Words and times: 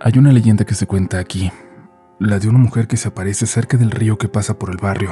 Hay 0.00 0.16
una 0.16 0.30
leyenda 0.30 0.64
que 0.64 0.76
se 0.76 0.86
cuenta 0.86 1.18
aquí, 1.18 1.50
la 2.20 2.38
de 2.38 2.48
una 2.48 2.58
mujer 2.58 2.86
que 2.86 2.96
se 2.96 3.08
aparece 3.08 3.46
cerca 3.46 3.76
del 3.76 3.90
río 3.90 4.16
que 4.16 4.28
pasa 4.28 4.56
por 4.56 4.70
el 4.70 4.76
barrio. 4.76 5.10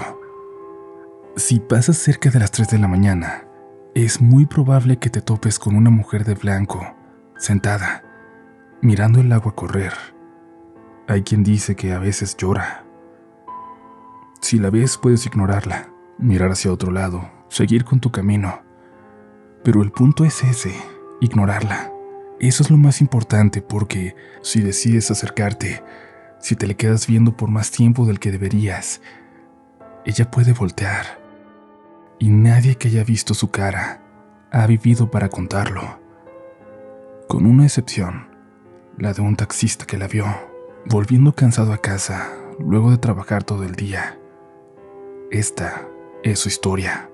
Si 1.34 1.58
pasas 1.58 1.96
cerca 1.96 2.30
de 2.30 2.38
las 2.38 2.52
3 2.52 2.68
de 2.68 2.78
la 2.78 2.86
mañana, 2.86 3.48
es 3.96 4.20
muy 4.20 4.46
probable 4.46 4.98
que 4.98 5.10
te 5.10 5.20
topes 5.20 5.58
con 5.58 5.74
una 5.74 5.90
mujer 5.90 6.24
de 6.24 6.34
blanco, 6.34 6.86
sentada, 7.36 8.04
mirando 8.80 9.20
el 9.20 9.32
agua 9.32 9.56
correr. 9.56 9.92
Hay 11.08 11.22
quien 11.22 11.42
dice 11.42 11.74
que 11.74 11.92
a 11.92 11.98
veces 11.98 12.36
llora. 12.36 12.84
Si 14.40 14.60
la 14.60 14.70
ves 14.70 14.98
puedes 14.98 15.26
ignorarla, 15.26 15.88
mirar 16.16 16.52
hacia 16.52 16.72
otro 16.72 16.92
lado, 16.92 17.28
seguir 17.48 17.84
con 17.84 17.98
tu 17.98 18.12
camino. 18.12 18.62
Pero 19.64 19.82
el 19.82 19.90
punto 19.90 20.24
es 20.24 20.44
ese, 20.44 20.76
ignorarla. 21.20 21.95
Eso 22.38 22.62
es 22.62 22.70
lo 22.70 22.76
más 22.76 23.00
importante 23.00 23.62
porque 23.62 24.14
si 24.42 24.60
decides 24.60 25.10
acercarte, 25.10 25.82
si 26.38 26.54
te 26.54 26.66
le 26.66 26.76
quedas 26.76 27.06
viendo 27.06 27.36
por 27.36 27.50
más 27.50 27.70
tiempo 27.70 28.04
del 28.04 28.20
que 28.20 28.30
deberías, 28.30 29.00
ella 30.04 30.30
puede 30.30 30.52
voltear. 30.52 31.18
Y 32.18 32.28
nadie 32.28 32.76
que 32.76 32.88
haya 32.88 33.04
visto 33.04 33.34
su 33.34 33.50
cara 33.50 34.02
ha 34.50 34.66
vivido 34.66 35.10
para 35.10 35.28
contarlo. 35.28 35.98
Con 37.26 37.46
una 37.46 37.64
excepción, 37.64 38.28
la 38.98 39.12
de 39.12 39.22
un 39.22 39.36
taxista 39.36 39.86
que 39.86 39.98
la 39.98 40.06
vio, 40.06 40.26
volviendo 40.86 41.34
cansado 41.34 41.72
a 41.72 41.78
casa 41.78 42.32
luego 42.58 42.90
de 42.90 42.98
trabajar 42.98 43.44
todo 43.44 43.64
el 43.64 43.74
día. 43.74 44.18
Esta 45.30 45.88
es 46.22 46.38
su 46.38 46.48
historia. 46.48 47.10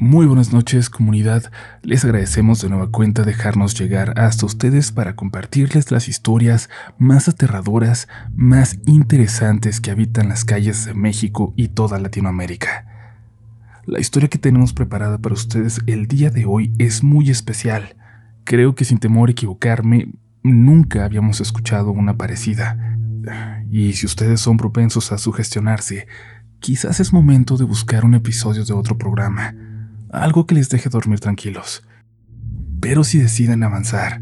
Muy 0.00 0.26
buenas 0.26 0.52
noches 0.52 0.90
comunidad, 0.90 1.50
les 1.82 2.04
agradecemos 2.04 2.62
de 2.62 2.68
nueva 2.68 2.88
cuenta 2.88 3.24
dejarnos 3.24 3.74
llegar 3.74 4.16
hasta 4.16 4.46
ustedes 4.46 4.92
para 4.92 5.16
compartirles 5.16 5.90
las 5.90 6.06
historias 6.06 6.70
más 6.98 7.26
aterradoras, 7.26 8.06
más 8.32 8.78
interesantes 8.86 9.80
que 9.80 9.90
habitan 9.90 10.28
las 10.28 10.44
calles 10.44 10.84
de 10.84 10.94
México 10.94 11.52
y 11.56 11.66
toda 11.66 11.98
Latinoamérica. 11.98 12.86
La 13.86 13.98
historia 13.98 14.28
que 14.28 14.38
tenemos 14.38 14.72
preparada 14.72 15.18
para 15.18 15.34
ustedes 15.34 15.80
el 15.88 16.06
día 16.06 16.30
de 16.30 16.46
hoy 16.46 16.72
es 16.78 17.02
muy 17.02 17.28
especial. 17.28 17.96
Creo 18.44 18.76
que 18.76 18.84
sin 18.84 18.98
temor 18.98 19.30
a 19.30 19.32
equivocarme, 19.32 20.12
nunca 20.44 21.04
habíamos 21.04 21.40
escuchado 21.40 21.90
una 21.90 22.16
parecida. 22.16 22.96
Y 23.68 23.94
si 23.94 24.06
ustedes 24.06 24.40
son 24.40 24.58
propensos 24.58 25.10
a 25.10 25.18
sugestionarse, 25.18 26.06
quizás 26.60 27.00
es 27.00 27.12
momento 27.12 27.56
de 27.56 27.64
buscar 27.64 28.04
un 28.04 28.14
episodio 28.14 28.64
de 28.64 28.74
otro 28.74 28.96
programa 28.96 29.56
algo 30.10 30.46
que 30.46 30.54
les 30.54 30.68
deje 30.68 30.88
dormir 30.88 31.20
tranquilos. 31.20 31.82
Pero 32.80 33.04
si 33.04 33.18
deciden 33.18 33.62
avanzar, 33.62 34.20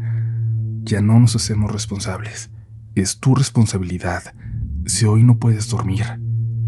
ya 0.83 1.01
no 1.01 1.19
nos 1.19 1.35
hacemos 1.35 1.71
responsables. 1.71 2.49
Es 2.95 3.19
tu 3.19 3.35
responsabilidad 3.35 4.33
si 4.85 5.05
hoy 5.05 5.23
no 5.23 5.37
puedes 5.37 5.69
dormir, 5.69 6.05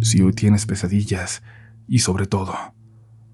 si 0.01 0.21
hoy 0.21 0.33
tienes 0.33 0.65
pesadillas 0.65 1.41
y 1.87 1.99
sobre 1.99 2.27
todo, 2.27 2.53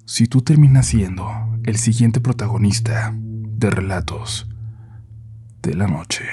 si 0.05 0.27
tú 0.27 0.41
terminas 0.41 0.87
siendo 0.87 1.29
el 1.63 1.77
siguiente 1.77 2.21
protagonista 2.21 3.13
de 3.15 3.69
relatos 3.69 4.47
de 5.61 5.73
la 5.73 5.87
noche. 5.87 6.23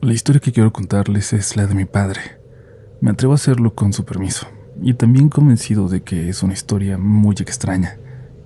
La 0.00 0.12
historia 0.12 0.40
que 0.40 0.52
quiero 0.52 0.72
contarles 0.72 1.32
es 1.32 1.56
la 1.56 1.66
de 1.66 1.74
mi 1.74 1.84
padre. 1.84 2.20
Me 3.00 3.10
atrevo 3.10 3.32
a 3.32 3.36
hacerlo 3.36 3.74
con 3.74 3.92
su 3.92 4.04
permiso 4.04 4.46
y 4.82 4.94
también 4.94 5.28
convencido 5.28 5.88
de 5.88 6.02
que 6.02 6.28
es 6.28 6.42
una 6.42 6.52
historia 6.52 6.98
muy 6.98 7.36
extraña, 7.36 7.98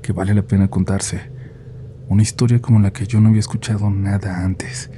que 0.03 0.13
vale 0.13 0.35
la 0.35 0.43
pena 0.43 0.69
contarse. 0.69 1.31
Una 2.09 2.23
historia 2.23 2.61
como 2.61 2.81
la 2.81 2.93
que 2.93 3.07
yo 3.07 3.21
no 3.21 3.29
había 3.29 3.41
escuchado 3.41 3.91
nada 3.91 4.45
antes, 4.45 4.91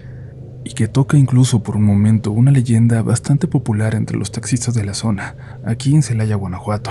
y 0.65 0.73
que 0.73 0.89
toca 0.89 1.17
incluso 1.17 1.63
por 1.63 1.77
un 1.77 1.85
momento 1.85 2.33
una 2.33 2.51
leyenda 2.51 3.03
bastante 3.03 3.49
popular 3.49 3.95
entre 3.95 4.19
los 4.19 4.31
taxistas 4.31 4.75
de 4.75 4.85
la 4.85 4.95
zona, 4.95 5.59
aquí 5.65 5.95
en 5.95 6.03
Celaya, 6.03 6.37
Guanajuato, 6.37 6.91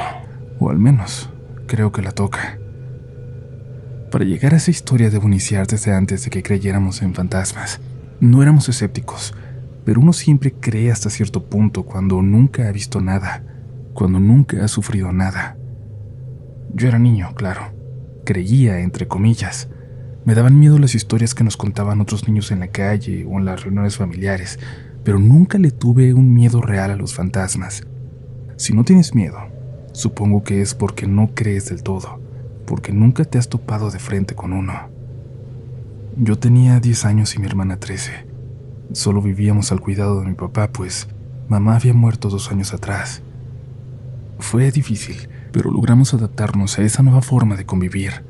o 0.59 0.69
al 0.69 0.79
menos 0.79 1.29
creo 1.67 1.91
que 1.91 2.01
la 2.01 2.11
toca. 2.11 2.57
Para 4.11 4.25
llegar 4.25 4.53
a 4.53 4.57
esa 4.57 4.71
historia 4.71 5.11
debo 5.11 5.27
iniciar 5.27 5.67
desde 5.67 5.93
antes 5.93 6.23
de 6.23 6.31
que 6.31 6.41
creyéramos 6.41 7.03
en 7.03 7.13
fantasmas. 7.13 7.79
No 8.19 8.41
éramos 8.41 8.67
escépticos, 8.67 9.35
pero 9.85 10.01
uno 10.01 10.13
siempre 10.13 10.51
cree 10.51 10.91
hasta 10.91 11.11
cierto 11.11 11.45
punto 11.45 11.83
cuando 11.83 12.21
nunca 12.23 12.67
ha 12.67 12.71
visto 12.71 13.01
nada 13.01 13.43
cuando 13.99 14.21
nunca 14.21 14.63
ha 14.63 14.69
sufrido 14.69 15.11
nada. 15.11 15.57
Yo 16.73 16.87
era 16.87 16.97
niño, 16.97 17.35
claro. 17.35 17.73
Creía, 18.23 18.79
entre 18.79 19.09
comillas. 19.09 19.67
Me 20.23 20.35
daban 20.35 20.57
miedo 20.57 20.79
las 20.79 20.95
historias 20.95 21.35
que 21.35 21.43
nos 21.43 21.57
contaban 21.57 21.99
otros 21.99 22.25
niños 22.25 22.49
en 22.51 22.61
la 22.61 22.69
calle 22.69 23.25
o 23.29 23.37
en 23.37 23.43
las 23.43 23.61
reuniones 23.61 23.97
familiares, 23.97 24.57
pero 25.03 25.19
nunca 25.19 25.57
le 25.57 25.71
tuve 25.71 26.13
un 26.13 26.33
miedo 26.33 26.61
real 26.61 26.91
a 26.91 26.95
los 26.95 27.13
fantasmas. 27.13 27.83
Si 28.55 28.71
no 28.71 28.85
tienes 28.85 29.15
miedo, 29.15 29.37
supongo 29.91 30.45
que 30.45 30.61
es 30.61 30.75
porque 30.75 31.05
no 31.05 31.31
crees 31.35 31.67
del 31.67 31.83
todo, 31.83 32.21
porque 32.65 32.93
nunca 32.93 33.25
te 33.25 33.37
has 33.37 33.49
topado 33.49 33.91
de 33.91 33.99
frente 33.99 34.33
con 34.33 34.53
uno. 34.53 34.75
Yo 36.15 36.39
tenía 36.39 36.79
10 36.79 37.03
años 37.03 37.35
y 37.35 37.39
mi 37.39 37.47
hermana 37.47 37.81
13. 37.81 38.13
Solo 38.93 39.21
vivíamos 39.21 39.73
al 39.73 39.81
cuidado 39.81 40.21
de 40.21 40.27
mi 40.27 40.35
papá, 40.35 40.71
pues 40.71 41.09
mamá 41.49 41.75
había 41.75 41.93
muerto 41.93 42.29
dos 42.29 42.49
años 42.49 42.73
atrás. 42.73 43.23
Fue 44.39 44.71
difícil, 44.71 45.29
pero 45.51 45.69
logramos 45.69 46.13
adaptarnos 46.13 46.79
a 46.79 46.81
esa 46.81 47.03
nueva 47.03 47.21
forma 47.21 47.55
de 47.55 47.65
convivir. 47.65 48.23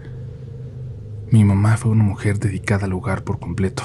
Mi 1.31 1.45
mamá 1.45 1.77
fue 1.77 1.91
una 1.91 2.03
mujer 2.03 2.39
dedicada 2.39 2.85
al 2.85 2.93
hogar 2.93 3.23
por 3.23 3.39
completo. 3.39 3.83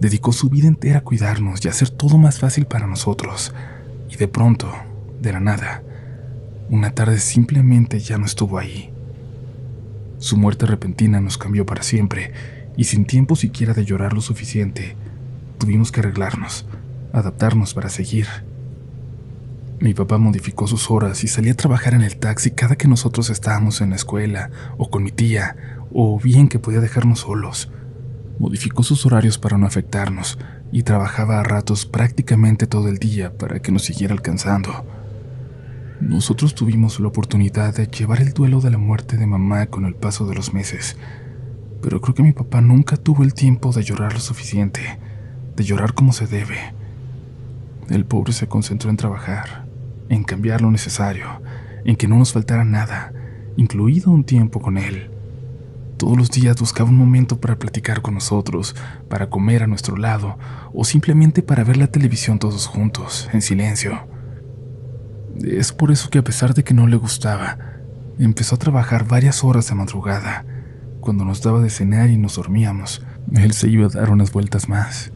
Dedicó 0.00 0.32
su 0.32 0.48
vida 0.48 0.66
entera 0.66 0.98
a 0.98 1.04
cuidarnos 1.04 1.64
y 1.64 1.68
hacer 1.68 1.90
todo 1.90 2.18
más 2.18 2.40
fácil 2.40 2.64
para 2.64 2.86
nosotros. 2.86 3.54
Y 4.10 4.16
de 4.16 4.26
pronto, 4.26 4.72
de 5.20 5.32
la 5.32 5.40
nada, 5.40 5.82
una 6.70 6.94
tarde 6.94 7.18
simplemente 7.18 8.00
ya 8.00 8.16
no 8.16 8.24
estuvo 8.24 8.58
ahí. 8.58 8.90
Su 10.18 10.38
muerte 10.38 10.66
repentina 10.66 11.20
nos 11.20 11.36
cambió 11.36 11.66
para 11.66 11.82
siempre, 11.82 12.32
y 12.76 12.84
sin 12.84 13.04
tiempo 13.04 13.36
siquiera 13.36 13.74
de 13.74 13.84
llorar 13.84 14.14
lo 14.14 14.22
suficiente, 14.22 14.96
tuvimos 15.58 15.92
que 15.92 16.00
arreglarnos, 16.00 16.64
adaptarnos 17.12 17.74
para 17.74 17.90
seguir. 17.90 18.26
Mi 19.82 19.94
papá 19.94 20.16
modificó 20.16 20.68
sus 20.68 20.92
horas 20.92 21.24
y 21.24 21.26
salía 21.26 21.54
a 21.54 21.56
trabajar 21.56 21.94
en 21.94 22.02
el 22.02 22.16
taxi 22.16 22.52
cada 22.52 22.76
que 22.76 22.86
nosotros 22.86 23.30
estábamos 23.30 23.80
en 23.80 23.90
la 23.90 23.96
escuela 23.96 24.48
o 24.78 24.90
con 24.90 25.02
mi 25.02 25.10
tía, 25.10 25.56
o 25.92 26.20
bien 26.20 26.46
que 26.46 26.60
podía 26.60 26.78
dejarnos 26.78 27.18
solos. 27.18 27.68
Modificó 28.38 28.84
sus 28.84 29.04
horarios 29.06 29.38
para 29.38 29.58
no 29.58 29.66
afectarnos 29.66 30.38
y 30.70 30.84
trabajaba 30.84 31.40
a 31.40 31.42
ratos 31.42 31.84
prácticamente 31.84 32.68
todo 32.68 32.86
el 32.86 32.98
día 32.98 33.36
para 33.36 33.58
que 33.58 33.72
nos 33.72 33.82
siguiera 33.82 34.14
alcanzando. 34.14 34.86
Nosotros 36.00 36.54
tuvimos 36.54 37.00
la 37.00 37.08
oportunidad 37.08 37.74
de 37.74 37.88
llevar 37.88 38.22
el 38.22 38.32
duelo 38.34 38.60
de 38.60 38.70
la 38.70 38.78
muerte 38.78 39.16
de 39.16 39.26
mamá 39.26 39.66
con 39.66 39.84
el 39.84 39.96
paso 39.96 40.26
de 40.26 40.36
los 40.36 40.54
meses, 40.54 40.96
pero 41.82 42.00
creo 42.00 42.14
que 42.14 42.22
mi 42.22 42.30
papá 42.30 42.60
nunca 42.60 42.96
tuvo 42.96 43.24
el 43.24 43.34
tiempo 43.34 43.72
de 43.72 43.82
llorar 43.82 44.12
lo 44.12 44.20
suficiente, 44.20 45.00
de 45.56 45.64
llorar 45.64 45.92
como 45.94 46.12
se 46.12 46.28
debe. 46.28 46.72
El 47.90 48.04
pobre 48.04 48.32
se 48.32 48.46
concentró 48.46 48.88
en 48.88 48.96
trabajar, 48.96 49.61
en 50.12 50.24
cambiar 50.24 50.60
lo 50.60 50.70
necesario, 50.70 51.40
en 51.86 51.96
que 51.96 52.06
no 52.06 52.18
nos 52.18 52.34
faltara 52.34 52.64
nada, 52.64 53.14
incluido 53.56 54.10
un 54.10 54.24
tiempo 54.24 54.60
con 54.60 54.76
él. 54.76 55.10
Todos 55.96 56.18
los 56.18 56.30
días 56.30 56.60
buscaba 56.60 56.90
un 56.90 56.96
momento 56.96 57.40
para 57.40 57.58
platicar 57.58 58.02
con 58.02 58.12
nosotros, 58.12 58.76
para 59.08 59.30
comer 59.30 59.62
a 59.62 59.66
nuestro 59.66 59.96
lado 59.96 60.36
o 60.74 60.84
simplemente 60.84 61.42
para 61.42 61.64
ver 61.64 61.78
la 61.78 61.86
televisión 61.86 62.38
todos 62.38 62.66
juntos, 62.66 63.30
en 63.32 63.40
silencio. 63.40 64.06
Es 65.42 65.72
por 65.72 65.90
eso 65.90 66.10
que 66.10 66.18
a 66.18 66.24
pesar 66.24 66.52
de 66.52 66.62
que 66.62 66.74
no 66.74 66.86
le 66.86 66.96
gustaba, 66.96 67.56
empezó 68.18 68.56
a 68.56 68.58
trabajar 68.58 69.08
varias 69.08 69.42
horas 69.42 69.66
de 69.68 69.76
madrugada. 69.76 70.44
Cuando 71.00 71.24
nos 71.24 71.40
daba 71.40 71.60
de 71.60 71.70
cenar 71.70 72.10
y 72.10 72.18
nos 72.18 72.36
dormíamos, 72.36 73.02
él 73.34 73.54
se 73.54 73.70
iba 73.70 73.86
a 73.86 73.88
dar 73.88 74.10
unas 74.10 74.30
vueltas 74.30 74.68
más. 74.68 75.10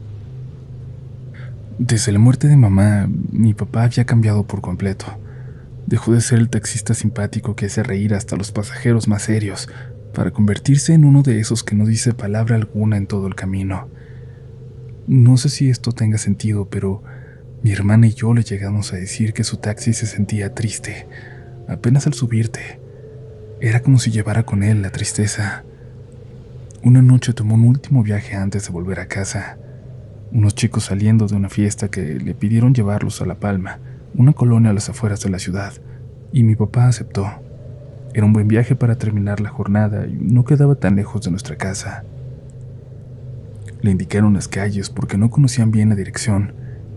Desde 1.79 2.11
la 2.11 2.17
muerte 2.17 2.47
de 2.47 2.57
mamá, 2.57 3.07
mi 3.31 3.53
papá 3.53 3.83
había 3.83 4.03
cambiado 4.03 4.47
por 4.47 4.61
completo. 4.61 5.05
Dejó 5.85 6.11
de 6.11 6.21
ser 6.21 6.39
el 6.39 6.49
taxista 6.49 6.95
simpático 6.95 7.55
que 7.55 7.67
hace 7.67 7.83
reír 7.83 8.15
hasta 8.15 8.35
los 8.35 8.51
pasajeros 8.51 9.07
más 9.07 9.21
serios, 9.21 9.69
para 10.11 10.31
convertirse 10.31 10.95
en 10.95 11.05
uno 11.05 11.21
de 11.21 11.39
esos 11.39 11.63
que 11.63 11.75
no 11.75 11.85
dice 11.85 12.15
palabra 12.15 12.55
alguna 12.55 12.97
en 12.97 13.05
todo 13.05 13.27
el 13.27 13.35
camino. 13.35 13.89
No 15.05 15.37
sé 15.37 15.49
si 15.49 15.69
esto 15.69 15.91
tenga 15.91 16.17
sentido, 16.17 16.67
pero 16.67 17.03
mi 17.61 17.71
hermana 17.73 18.07
y 18.07 18.13
yo 18.15 18.33
le 18.33 18.41
llegamos 18.41 18.91
a 18.91 18.95
decir 18.95 19.33
que 19.33 19.43
su 19.43 19.57
taxi 19.57 19.93
se 19.93 20.07
sentía 20.07 20.55
triste, 20.55 21.07
apenas 21.67 22.07
al 22.07 22.15
subirte. 22.15 22.79
Era 23.61 23.83
como 23.83 23.99
si 23.99 24.09
llevara 24.09 24.47
con 24.47 24.63
él 24.63 24.81
la 24.81 24.89
tristeza. 24.89 25.63
Una 26.81 27.03
noche 27.03 27.33
tomó 27.33 27.53
un 27.53 27.65
último 27.65 28.01
viaje 28.01 28.35
antes 28.35 28.65
de 28.65 28.71
volver 28.71 28.99
a 28.99 29.07
casa 29.07 29.59
unos 30.31 30.55
chicos 30.55 30.85
saliendo 30.85 31.27
de 31.27 31.35
una 31.35 31.49
fiesta 31.49 31.89
que 31.89 32.19
le 32.19 32.33
pidieron 32.33 32.73
llevarlos 32.73 33.21
a 33.21 33.25
La 33.25 33.35
Palma, 33.35 33.79
una 34.15 34.33
colonia 34.33 34.71
a 34.71 34.73
las 34.73 34.89
afueras 34.89 35.21
de 35.21 35.29
la 35.29 35.39
ciudad, 35.39 35.73
y 36.31 36.43
mi 36.43 36.55
papá 36.55 36.87
aceptó. 36.87 37.27
Era 38.13 38.25
un 38.25 38.33
buen 38.33 38.47
viaje 38.47 38.75
para 38.75 38.97
terminar 38.97 39.39
la 39.39 39.49
jornada 39.49 40.07
y 40.07 40.13
no 40.13 40.43
quedaba 40.43 40.75
tan 40.75 40.95
lejos 40.95 41.21
de 41.21 41.31
nuestra 41.31 41.55
casa. 41.55 42.03
Le 43.81 43.91
indicaron 43.91 44.33
las 44.33 44.47
calles 44.47 44.89
porque 44.89 45.17
no 45.17 45.29
conocían 45.29 45.71
bien 45.71 45.89
la 45.89 45.95
dirección 45.95 46.53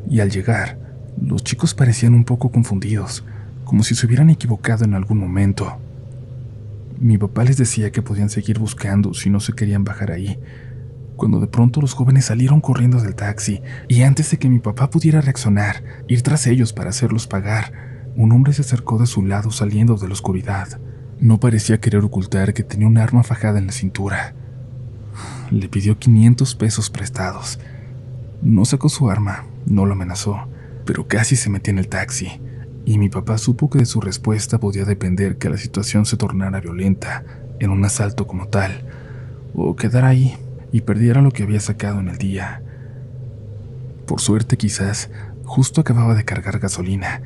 y 0.09 0.21
al 0.21 0.31
llegar, 0.31 0.79
los 1.21 1.45
chicos 1.45 1.75
parecían 1.75 2.15
un 2.15 2.25
poco 2.25 2.51
confundidos, 2.51 3.25
como 3.65 3.83
si 3.83 3.95
se 3.95 4.07
hubieran 4.07 4.31
equivocado 4.31 4.85
en 4.85 4.95
algún 4.95 5.19
momento. 5.19 5.79
Mi 6.99 7.19
papá 7.19 7.45
les 7.45 7.57
decía 7.57 7.93
que 7.93 8.03
podían 8.03 8.31
seguir 8.31 8.59
buscando 8.59 9.15
si 9.15 9.31
no 9.31 9.41
se 9.41 9.53
querían 9.53 9.85
bajar 9.85 10.11
ahí, 10.11 10.39
cuando 11.21 11.39
de 11.39 11.49
pronto 11.49 11.83
los 11.83 11.93
jóvenes 11.93 12.25
salieron 12.25 12.63
corriendo 12.63 12.99
del 12.99 13.15
taxi 13.15 13.61
y 13.89 14.05
antes 14.05 14.31
de 14.31 14.39
que 14.39 14.49
mi 14.49 14.59
papá 14.59 14.89
pudiera 14.89 15.21
reaccionar, 15.21 15.85
ir 16.09 16.23
tras 16.23 16.47
ellos 16.47 16.73
para 16.73 16.89
hacerlos 16.89 17.27
pagar, 17.27 18.11
un 18.17 18.33
hombre 18.33 18.55
se 18.55 18.63
acercó 18.63 18.97
de 18.97 19.07
su 19.07 19.27
lado 19.27 19.51
saliendo 19.51 19.97
de 19.97 20.07
la 20.07 20.15
oscuridad. 20.15 20.81
No 21.21 21.39
parecía 21.39 21.79
querer 21.79 22.03
ocultar 22.05 22.55
que 22.55 22.63
tenía 22.63 22.87
un 22.87 22.97
arma 22.97 23.23
fajada 23.23 23.59
en 23.59 23.67
la 23.67 23.73
cintura. 23.75 24.35
Le 25.51 25.69
pidió 25.69 25.99
500 25.99 26.55
pesos 26.55 26.89
prestados. 26.89 27.61
No 28.41 28.65
sacó 28.65 28.89
su 28.89 29.11
arma, 29.11 29.45
no 29.67 29.85
lo 29.85 29.93
amenazó, 29.93 30.49
pero 30.87 31.07
casi 31.07 31.37
se 31.37 31.51
metió 31.51 31.71
en 31.71 31.81
el 31.81 31.89
taxi, 31.89 32.41
y 32.87 32.97
mi 32.97 33.11
papá 33.11 33.37
supo 33.37 33.69
que 33.69 33.81
de 33.81 33.85
su 33.85 34.01
respuesta 34.01 34.59
podía 34.59 34.87
depender 34.87 35.37
que 35.37 35.51
la 35.51 35.59
situación 35.59 36.07
se 36.07 36.17
tornara 36.17 36.61
violenta, 36.61 37.25
en 37.59 37.69
un 37.69 37.85
asalto 37.85 38.27
como 38.27 38.49
tal, 38.49 38.87
o 39.53 39.77
quedar 39.77 40.07
ahí 40.07 40.35
y 40.73 40.83
perdiera 40.83 41.23
lo 41.23 41.31
que 41.31 41.43
había 41.43 41.61
sacado 41.61 42.01
en 42.01 42.09
el 42.09 42.19
día. 42.19 42.63
Por 44.07 44.21
suerte 44.21 44.57
quizás, 44.57 45.11
justo 45.45 45.81
acababa 45.81 46.15
de 46.15 46.25
cargar 46.25 46.59
gasolina, 46.59 47.23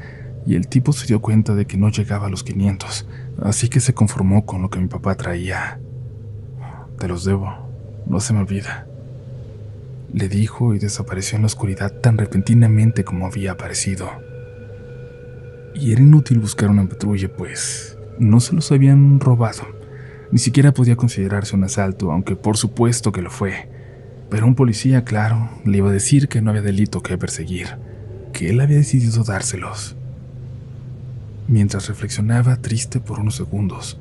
y 0.46 0.56
el 0.56 0.68
tipo 0.68 0.92
se 0.92 1.06
dio 1.06 1.20
cuenta 1.20 1.54
de 1.54 1.66
que 1.66 1.76
no 1.76 1.88
llegaba 1.88 2.26
a 2.26 2.30
los 2.30 2.44
500, 2.44 3.06
así 3.42 3.68
que 3.68 3.80
se 3.80 3.94
conformó 3.94 4.44
con 4.44 4.62
lo 4.62 4.70
que 4.70 4.78
mi 4.78 4.88
papá 4.88 5.14
traía. 5.14 5.80
Te 6.98 7.08
los 7.08 7.24
debo, 7.24 7.52
no 8.06 8.20
se 8.20 8.34
me 8.34 8.40
olvida. 8.40 8.86
Le 10.12 10.28
dijo 10.28 10.74
y 10.74 10.78
desapareció 10.78 11.36
en 11.36 11.42
la 11.42 11.46
oscuridad 11.46 11.92
tan 12.00 12.18
repentinamente 12.18 13.04
como 13.04 13.26
había 13.26 13.52
aparecido. 13.52 14.08
Y 15.74 15.92
era 15.92 16.02
inútil 16.02 16.38
buscar 16.38 16.70
una 16.70 16.88
patrulla, 16.88 17.34
pues 17.34 17.98
no 18.18 18.38
se 18.40 18.54
los 18.54 18.70
habían 18.70 19.18
robado. 19.18 19.83
Ni 20.34 20.40
siquiera 20.40 20.74
podía 20.74 20.96
considerarse 20.96 21.54
un 21.54 21.62
asalto, 21.62 22.10
aunque 22.10 22.34
por 22.34 22.56
supuesto 22.56 23.12
que 23.12 23.22
lo 23.22 23.30
fue. 23.30 23.68
Pero 24.30 24.48
un 24.48 24.56
policía, 24.56 25.04
claro, 25.04 25.48
le 25.64 25.78
iba 25.78 25.90
a 25.90 25.92
decir 25.92 26.26
que 26.26 26.42
no 26.42 26.50
había 26.50 26.60
delito 26.60 27.04
que 27.04 27.16
perseguir, 27.16 27.76
que 28.32 28.50
él 28.50 28.60
había 28.60 28.78
decidido 28.78 29.22
dárselos. 29.22 29.94
Mientras 31.46 31.86
reflexionaba 31.86 32.56
triste 32.56 32.98
por 32.98 33.20
unos 33.20 33.36
segundos, 33.36 34.00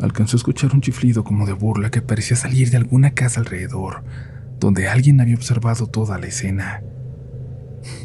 alcanzó 0.00 0.36
a 0.36 0.38
escuchar 0.38 0.72
un 0.74 0.80
chiflido 0.80 1.22
como 1.22 1.46
de 1.46 1.52
burla 1.52 1.92
que 1.92 2.02
parecía 2.02 2.36
salir 2.36 2.70
de 2.70 2.78
alguna 2.78 3.12
casa 3.12 3.38
alrededor, 3.38 4.02
donde 4.58 4.88
alguien 4.88 5.20
había 5.20 5.36
observado 5.36 5.86
toda 5.86 6.18
la 6.18 6.26
escena. 6.26 6.82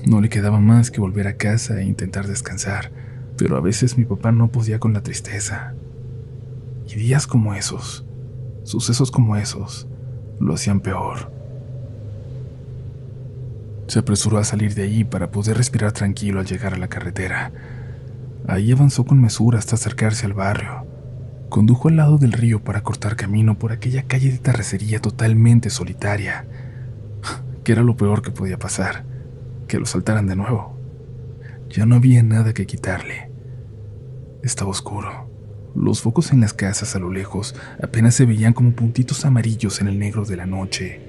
No 0.05 0.21
le 0.21 0.29
quedaba 0.29 0.59
más 0.59 0.91
que 0.91 1.01
volver 1.01 1.25
a 1.25 1.37
casa 1.37 1.81
e 1.81 1.85
intentar 1.85 2.27
descansar, 2.27 2.91
pero 3.35 3.57
a 3.57 3.61
veces 3.61 3.97
mi 3.97 4.05
papá 4.05 4.31
no 4.31 4.49
podía 4.49 4.77
con 4.77 4.93
la 4.93 5.01
tristeza. 5.01 5.73
Y 6.87 6.95
días 6.95 7.27
como 7.27 7.53
esos, 7.53 8.05
sucesos 8.63 9.11
como 9.11 9.35
esos, 9.35 9.87
lo 10.39 10.53
hacían 10.53 10.79
peor. 10.79 11.31
Se 13.87 13.99
apresuró 13.99 14.37
a 14.37 14.43
salir 14.43 14.73
de 14.75 14.83
ahí 14.83 15.03
para 15.03 15.31
poder 15.31 15.57
respirar 15.57 15.91
tranquilo 15.91 16.39
al 16.39 16.45
llegar 16.45 16.73
a 16.73 16.77
la 16.77 16.87
carretera 16.87 17.51
Ahí 18.47 18.71
avanzó 18.71 19.03
con 19.05 19.19
mesura 19.19 19.59
hasta 19.59 19.75
acercarse 19.75 20.25
al 20.25 20.31
barrio. 20.31 20.85
Condujo 21.49 21.89
al 21.89 21.97
lado 21.97 22.17
del 22.17 22.31
río 22.31 22.63
para 22.63 22.81
cortar 22.81 23.17
camino 23.17 23.59
por 23.59 23.73
aquella 23.73 24.03
calle 24.03 24.31
de 24.31 24.37
terracería 24.37 25.01
totalmente 25.01 25.69
solitaria, 25.69 26.47
que 27.65 27.73
era 27.73 27.83
lo 27.83 27.97
peor 27.97 28.21
que 28.21 28.31
podía 28.31 28.57
pasar, 28.57 29.03
que 29.67 29.79
lo 29.79 29.85
saltaran 29.85 30.27
de 30.27 30.37
nuevo. 30.37 30.77
Ya 31.69 31.85
no 31.85 31.95
había 31.95 32.23
nada 32.23 32.53
que 32.53 32.65
quitarle. 32.65 33.29
Estaba 34.43 34.71
oscuro. 34.71 35.26
Los 35.77 36.01
focos 36.01 36.31
en 36.33 36.41
las 36.41 36.53
casas 36.53 36.95
a 36.95 36.99
lo 36.99 37.11
lejos 37.11 37.55
apenas 37.81 38.15
se 38.15 38.25
veían 38.25 38.53
como 38.53 38.71
puntitos 38.71 39.25
amarillos 39.25 39.79
en 39.81 39.87
el 39.87 39.99
negro 39.99 40.25
de 40.25 40.35
la 40.35 40.45
noche. 40.45 41.07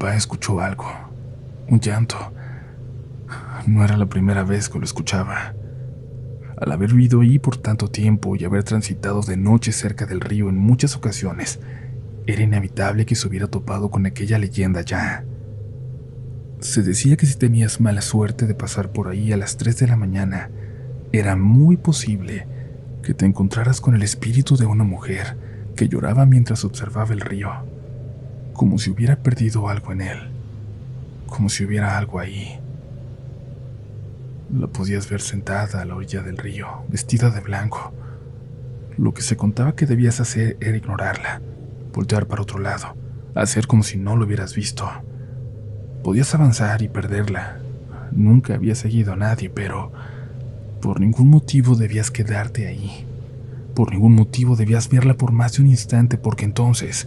papá 0.00 0.16
escuchó 0.16 0.60
algo, 0.60 0.86
un 1.68 1.80
llanto. 1.80 2.16
No 3.66 3.84
era 3.84 3.96
la 3.96 4.06
primera 4.06 4.44
vez 4.44 4.68
que 4.68 4.78
lo 4.78 4.84
escuchaba. 4.84 5.54
Al 6.56 6.72
haber 6.72 6.94
vivido 6.94 7.20
ahí 7.20 7.38
por 7.38 7.56
tanto 7.56 7.88
tiempo 7.88 8.36
y 8.36 8.44
haber 8.44 8.64
transitado 8.64 9.20
de 9.20 9.36
noche 9.36 9.72
cerca 9.72 10.06
del 10.06 10.20
río 10.20 10.48
en 10.48 10.56
muchas 10.56 10.96
ocasiones, 10.96 11.60
era 12.26 12.42
inevitable 12.42 13.04
que 13.04 13.14
se 13.14 13.28
hubiera 13.28 13.46
topado 13.48 13.90
con 13.90 14.06
aquella 14.06 14.38
leyenda 14.38 14.82
ya. 14.82 15.24
Se 16.60 16.82
decía 16.82 17.16
que 17.16 17.26
si 17.26 17.36
tenías 17.36 17.80
mala 17.80 18.02
suerte 18.02 18.46
de 18.46 18.54
pasar 18.54 18.92
por 18.92 19.08
ahí 19.08 19.32
a 19.32 19.36
las 19.36 19.56
3 19.56 19.78
de 19.78 19.86
la 19.88 19.96
mañana, 19.96 20.50
era 21.12 21.34
muy 21.34 21.76
posible 21.76 22.46
que 23.02 23.14
te 23.14 23.26
encontraras 23.26 23.80
con 23.80 23.94
el 23.94 24.02
espíritu 24.02 24.56
de 24.56 24.66
una 24.66 24.84
mujer 24.84 25.36
que 25.74 25.88
lloraba 25.88 26.26
mientras 26.26 26.64
observaba 26.64 27.12
el 27.12 27.20
río 27.20 27.50
como 28.60 28.78
si 28.78 28.90
hubiera 28.90 29.16
perdido 29.16 29.70
algo 29.70 29.90
en 29.92 30.02
él, 30.02 30.18
como 31.26 31.48
si 31.48 31.64
hubiera 31.64 31.96
algo 31.96 32.18
ahí. 32.18 32.60
La 34.52 34.66
podías 34.66 35.08
ver 35.08 35.22
sentada 35.22 35.80
a 35.80 35.84
la 35.86 35.94
orilla 35.94 36.20
del 36.20 36.36
río, 36.36 36.84
vestida 36.90 37.30
de 37.30 37.40
blanco. 37.40 37.94
Lo 38.98 39.14
que 39.14 39.22
se 39.22 39.38
contaba 39.38 39.74
que 39.74 39.86
debías 39.86 40.20
hacer 40.20 40.58
era 40.60 40.76
ignorarla, 40.76 41.40
voltear 41.94 42.26
para 42.26 42.42
otro 42.42 42.58
lado, 42.58 42.94
hacer 43.34 43.66
como 43.66 43.82
si 43.82 43.96
no 43.96 44.14
lo 44.14 44.26
hubieras 44.26 44.54
visto. 44.54 44.86
Podías 46.02 46.34
avanzar 46.34 46.80
y 46.82 46.88
perderla. 46.88 47.58
Nunca 48.10 48.54
había 48.54 48.74
seguido 48.74 49.12
a 49.12 49.16
nadie, 49.16 49.50
pero 49.50 49.92
por 50.80 50.98
ningún 50.98 51.28
motivo 51.28 51.74
debías 51.74 52.10
quedarte 52.10 52.66
ahí. 52.66 53.06
Por 53.74 53.92
ningún 53.92 54.14
motivo 54.14 54.56
debías 54.56 54.88
verla 54.88 55.14
por 55.14 55.32
más 55.32 55.54
de 55.54 55.62
un 55.62 55.68
instante, 55.68 56.16
porque 56.16 56.46
entonces 56.46 57.06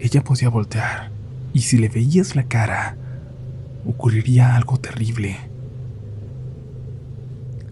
ella 0.00 0.24
podía 0.24 0.48
voltear, 0.48 1.10
y 1.54 1.60
si 1.60 1.78
le 1.78 1.88
veías 1.88 2.34
la 2.34 2.42
cara, 2.42 2.96
ocurriría 3.86 4.56
algo 4.56 4.78
terrible. 4.78 5.36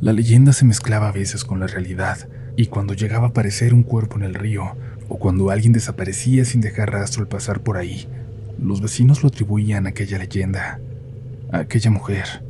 La 0.01 0.13
leyenda 0.13 0.53
se 0.53 0.65
mezclaba 0.65 1.09
a 1.09 1.13
veces 1.13 1.45
con 1.45 1.59
la 1.59 1.67
realidad, 1.67 2.29
y 2.57 2.67
cuando 2.67 2.95
llegaba 2.95 3.27
a 3.27 3.31
aparecer 3.31 3.75
un 3.75 3.83
cuerpo 3.83 4.17
en 4.17 4.23
el 4.23 4.35
río, 4.35 4.77
o 5.09 5.19
cuando 5.19 5.51
alguien 5.51 5.73
desaparecía 5.73 6.45
sin 6.45 6.61
dejar 6.61 6.93
rastro 6.93 7.23
al 7.23 7.29
pasar 7.29 7.61
por 7.61 7.77
ahí, 7.77 8.09
los 8.62 8.81
vecinos 8.81 9.23
lo 9.23 9.29
atribuían 9.29 9.87
a 9.87 9.90
aquella 9.90 10.19
leyenda, 10.19 10.81
a 11.50 11.59
aquella 11.59 11.90
mujer. 11.90 12.45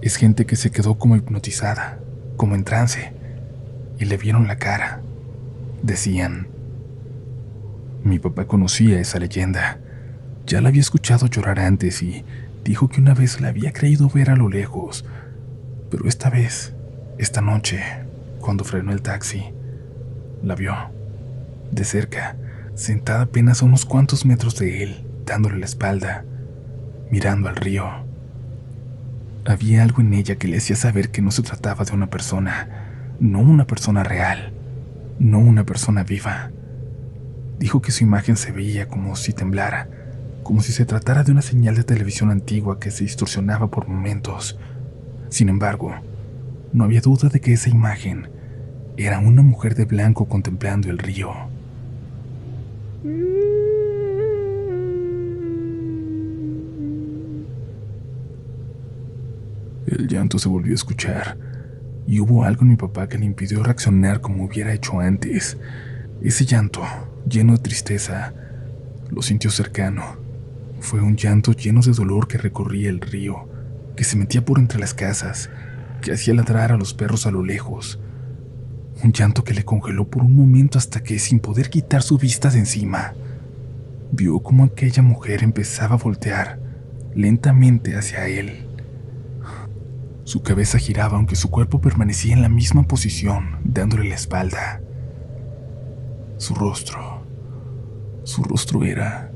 Es 0.00 0.16
gente 0.16 0.46
que 0.46 0.56
se 0.56 0.70
quedó 0.70 0.98
como 0.98 1.16
hipnotizada, 1.16 1.98
como 2.36 2.54
en 2.54 2.64
trance, 2.64 3.12
y 3.98 4.06
le 4.06 4.16
vieron 4.16 4.46
la 4.46 4.56
cara. 4.56 5.02
Decían, 5.82 6.48
mi 8.02 8.18
papá 8.18 8.46
conocía 8.46 8.98
esa 8.98 9.18
leyenda. 9.18 9.78
Ya 10.46 10.62
la 10.62 10.70
había 10.70 10.80
escuchado 10.80 11.26
llorar 11.26 11.60
antes 11.60 12.02
y 12.02 12.24
dijo 12.64 12.88
que 12.88 13.00
una 13.00 13.12
vez 13.12 13.40
la 13.42 13.48
había 13.48 13.72
creído 13.72 14.08
ver 14.08 14.30
a 14.30 14.36
lo 14.36 14.48
lejos. 14.48 15.04
Pero 15.90 16.08
esta 16.08 16.30
vez, 16.30 16.72
esta 17.18 17.42
noche, 17.42 17.82
cuando 18.40 18.64
frenó 18.64 18.92
el 18.92 19.02
taxi, 19.02 19.52
la 20.42 20.54
vio. 20.54 20.74
De 21.70 21.84
cerca, 21.84 22.36
sentada 22.74 23.22
apenas 23.22 23.62
a 23.62 23.64
unos 23.66 23.84
cuantos 23.84 24.24
metros 24.24 24.58
de 24.58 24.82
él, 24.82 25.06
dándole 25.26 25.58
la 25.58 25.66
espalda, 25.66 26.24
mirando 27.10 27.48
al 27.48 27.56
río. 27.56 27.86
Había 29.44 29.82
algo 29.82 30.00
en 30.00 30.14
ella 30.14 30.36
que 30.36 30.48
le 30.48 30.58
hacía 30.58 30.76
saber 30.76 31.10
que 31.10 31.22
no 31.22 31.30
se 31.30 31.42
trataba 31.42 31.84
de 31.84 31.92
una 31.92 32.08
persona, 32.08 33.14
no 33.20 33.40
una 33.40 33.66
persona 33.66 34.02
real, 34.04 34.52
no 35.18 35.38
una 35.38 35.64
persona 35.64 36.04
viva. 36.04 36.50
Dijo 37.58 37.82
que 37.82 37.92
su 37.92 38.04
imagen 38.04 38.36
se 38.36 38.52
veía 38.52 38.88
como 38.88 39.16
si 39.16 39.32
temblara, 39.32 39.88
como 40.42 40.62
si 40.62 40.72
se 40.72 40.86
tratara 40.86 41.24
de 41.24 41.32
una 41.32 41.42
señal 41.42 41.74
de 41.74 41.84
televisión 41.84 42.30
antigua 42.30 42.80
que 42.80 42.90
se 42.90 43.04
distorsionaba 43.04 43.70
por 43.70 43.88
momentos. 43.88 44.58
Sin 45.28 45.48
embargo, 45.48 45.94
no 46.72 46.84
había 46.84 47.00
duda 47.00 47.28
de 47.28 47.40
que 47.40 47.52
esa 47.52 47.68
imagen 47.68 48.28
era 48.96 49.18
una 49.18 49.42
mujer 49.42 49.74
de 49.74 49.84
blanco 49.84 50.28
contemplando 50.28 50.90
el 50.90 50.98
río. 50.98 51.49
El 53.02 53.66
llanto 60.06 60.38
se 60.38 60.50
volvió 60.50 60.72
a 60.72 60.74
escuchar, 60.74 61.38
y 62.06 62.20
hubo 62.20 62.44
algo 62.44 62.62
en 62.62 62.68
mi 62.68 62.76
papá 62.76 63.08
que 63.08 63.16
le 63.16 63.24
impidió 63.24 63.62
reaccionar 63.62 64.20
como 64.20 64.44
hubiera 64.44 64.74
hecho 64.74 65.00
antes. 65.00 65.56
Ese 66.20 66.44
llanto 66.44 66.82
lleno 67.26 67.54
de 67.54 67.60
tristeza, 67.60 68.34
Lo 69.08 69.22
sintió 69.22 69.50
cercano. 69.50 70.18
Fue 70.78 71.00
un 71.00 71.16
llanto 71.16 71.52
lleno 71.52 71.80
de 71.80 71.92
dolor 71.92 72.28
que 72.28 72.38
recorría 72.38 72.90
el 72.90 73.00
río, 73.00 73.48
que 73.96 74.04
se 74.04 74.16
metía 74.16 74.44
por 74.44 74.58
entre 74.58 74.78
las 74.78 74.94
casas, 74.94 75.50
que 76.00 76.12
hacía 76.12 76.34
ladrar 76.34 76.70
a 76.70 76.76
los 76.76 76.94
perros 76.94 77.26
a 77.26 77.30
lo 77.30 77.42
lejos. 77.42 77.98
Un 79.02 79.12
llanto 79.12 79.44
que 79.44 79.54
le 79.54 79.64
congeló 79.64 80.06
por 80.08 80.22
un 80.22 80.36
momento 80.36 80.76
hasta 80.76 81.02
que, 81.02 81.18
sin 81.18 81.40
poder 81.40 81.70
quitar 81.70 82.02
su 82.02 82.18
vista 82.18 82.50
de 82.50 82.58
encima, 82.58 83.14
vio 84.12 84.40
como 84.40 84.64
aquella 84.64 85.02
mujer 85.02 85.42
empezaba 85.42 85.94
a 85.94 85.98
voltear 85.98 86.58
lentamente 87.14 87.96
hacia 87.96 88.26
él. 88.28 88.66
Su 90.24 90.42
cabeza 90.42 90.78
giraba 90.78 91.16
aunque 91.16 91.34
su 91.34 91.50
cuerpo 91.50 91.80
permanecía 91.80 92.34
en 92.34 92.42
la 92.42 92.50
misma 92.50 92.82
posición, 92.82 93.56
dándole 93.64 94.08
la 94.08 94.14
espalda. 94.14 94.80
Su 96.36 96.54
rostro, 96.54 97.24
su 98.24 98.42
rostro 98.42 98.84
era... 98.84 99.30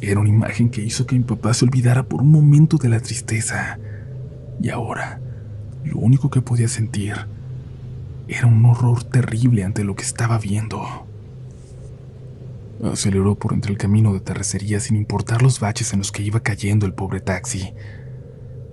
Era 0.00 0.20
una 0.20 0.28
imagen 0.28 0.68
que 0.68 0.82
hizo 0.82 1.06
que 1.06 1.16
mi 1.16 1.24
papá 1.24 1.52
se 1.54 1.64
olvidara 1.64 2.04
por 2.04 2.22
un 2.22 2.30
momento 2.30 2.76
de 2.76 2.90
la 2.90 3.00
tristeza. 3.00 3.78
Y 4.60 4.68
ahora, 4.68 5.20
lo 5.84 5.98
único 5.98 6.30
que 6.30 6.42
podía 6.42 6.68
sentir 6.68 7.14
era 8.26 8.46
un 8.46 8.64
horror 8.64 9.04
terrible 9.04 9.64
ante 9.64 9.84
lo 9.84 9.94
que 9.94 10.02
estaba 10.02 10.38
viendo. 10.38 11.06
Aceleró 12.82 13.34
por 13.34 13.52
entre 13.52 13.72
el 13.72 13.78
camino 13.78 14.12
de 14.12 14.20
terracería 14.20 14.80
sin 14.80 14.96
importar 14.96 15.42
los 15.42 15.60
baches 15.60 15.92
en 15.92 16.00
los 16.00 16.12
que 16.12 16.22
iba 16.22 16.40
cayendo 16.40 16.86
el 16.86 16.94
pobre 16.94 17.20
taxi. 17.20 17.74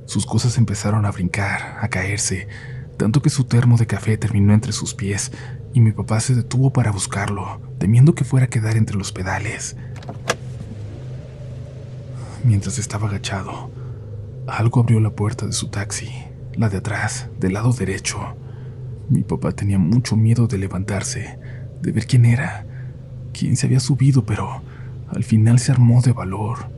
Sus 0.06 0.26
cosas 0.26 0.58
empezaron 0.58 1.06
a 1.06 1.12
brincar, 1.12 1.78
a 1.82 1.88
caerse, 1.90 2.48
tanto 2.98 3.22
que 3.22 3.30
su 3.30 3.46
termo 3.46 3.78
de 3.78 3.88
café 3.88 4.18
terminó 4.18 4.54
entre 4.54 4.74
sus 4.74 4.94
pies 4.94 5.32
y 5.74 5.80
mi 5.80 5.92
papá 5.92 6.20
se 6.20 6.36
detuvo 6.36 6.74
para 6.74 6.92
buscarlo, 6.92 7.62
temiendo 7.78 8.16
que 8.16 8.24
fuera 8.24 8.46
a 8.46 8.50
quedar 8.50 8.78
entre 8.78 8.98
los 8.98 9.12
pedales. 9.12 9.76
Mientras 12.44 12.80
estaba 12.80 13.08
agachado, 13.08 13.70
algo 14.48 14.82
abrió 14.82 15.00
la 15.00 15.12
puerta 15.12 15.46
de 15.46 15.54
su 15.54 15.68
taxi, 15.68 16.10
la 16.54 16.70
de 16.70 16.78
atrás, 16.78 17.28
del 17.40 17.54
lado 17.54 17.72
derecho. 17.72 18.36
Mi 19.12 19.24
papá 19.24 19.52
tenía 19.52 19.78
mucho 19.78 20.16
miedo 20.16 20.48
de 20.48 20.58
levantarse, 20.58 21.38
de 21.82 21.92
ver 21.92 22.08
quién 22.08 22.24
era, 22.24 22.66
quién 23.34 23.58
se 23.58 23.66
había 23.66 23.82
subido, 23.82 24.24
pero 24.24 24.62
al 25.10 25.26
final 25.26 25.60
se 25.60 25.74
armó 25.74 26.02
de 26.02 26.14
valor. 26.14 26.70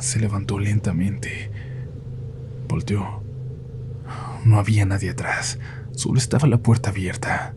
Se 0.00 0.18
levantó 0.18 0.58
lentamente. 0.58 1.50
Volteó. 2.66 3.22
No 4.46 4.58
había 4.58 4.86
nadie 4.86 5.10
atrás, 5.10 5.58
solo 5.92 6.16
estaba 6.16 6.48
la 6.48 6.56
puerta 6.56 6.88
abierta. 6.88 7.54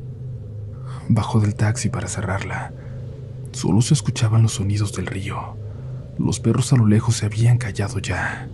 Bajó 1.08 1.40
del 1.40 1.56
taxi 1.56 1.88
para 1.88 2.10
cerrarla. 2.10 2.74
Solo 3.54 3.82
se 3.82 3.94
escuchaban 3.94 4.44
los 4.44 4.56
sonidos 4.56 4.92
del 4.92 5.06
río. 5.06 5.56
Los 6.18 6.42
perros 6.42 6.74
a 6.74 6.76
lo 6.76 6.86
lejos 6.86 7.16
se 7.16 7.28
habían 7.28 7.58
callado 7.58 8.00
ya. 8.00 8.50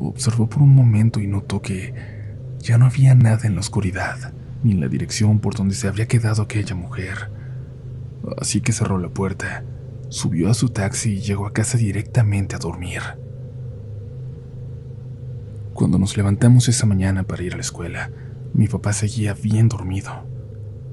Observó 0.00 0.48
por 0.48 0.60
un 0.60 0.74
momento 0.74 1.20
y 1.20 1.28
notó 1.28 1.62
que 1.62 2.19
ya 2.60 2.78
no 2.78 2.86
había 2.86 3.14
nada 3.14 3.40
en 3.44 3.54
la 3.54 3.60
oscuridad, 3.60 4.32
ni 4.62 4.72
en 4.72 4.80
la 4.80 4.88
dirección 4.88 5.40
por 5.40 5.54
donde 5.54 5.74
se 5.74 5.88
había 5.88 6.06
quedado 6.06 6.42
aquella 6.42 6.74
mujer. 6.74 7.30
Así 8.38 8.60
que 8.60 8.72
cerró 8.72 8.98
la 8.98 9.08
puerta, 9.08 9.64
subió 10.08 10.50
a 10.50 10.54
su 10.54 10.68
taxi 10.68 11.14
y 11.14 11.20
llegó 11.20 11.46
a 11.46 11.52
casa 11.52 11.78
directamente 11.78 12.54
a 12.54 12.58
dormir. 12.58 13.00
Cuando 15.72 15.98
nos 15.98 16.16
levantamos 16.16 16.68
esa 16.68 16.84
mañana 16.84 17.22
para 17.22 17.42
ir 17.42 17.54
a 17.54 17.56
la 17.56 17.62
escuela, 17.62 18.10
mi 18.52 18.68
papá 18.68 18.92
seguía 18.92 19.32
bien 19.34 19.68
dormido. 19.68 20.26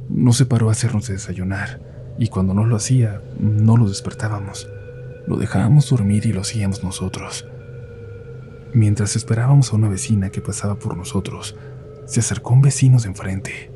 No 0.09 0.31
se 0.31 0.45
paró 0.45 0.69
a 0.69 0.71
hacernos 0.71 1.07
desayunar, 1.07 1.81
y 2.17 2.29
cuando 2.29 2.53
no 2.53 2.65
lo 2.65 2.77
hacía, 2.77 3.21
no 3.39 3.75
lo 3.75 3.89
despertábamos. 3.89 4.69
Lo 5.27 5.35
dejábamos 5.35 5.89
dormir 5.89 6.25
y 6.25 6.31
lo 6.31 6.41
hacíamos 6.41 6.83
nosotros. 6.83 7.45
Mientras 8.77 9.15
esperábamos 9.15 9.73
a 9.73 9.75
una 9.75 9.89
vecina 9.89 10.29
que 10.29 10.39
pasaba 10.39 10.75
por 10.75 10.95
nosotros, 10.95 11.55
se 12.05 12.19
acercó 12.19 12.53
un 12.53 12.61
vecino 12.61 12.99
de 12.99 13.07
enfrente. 13.07 13.71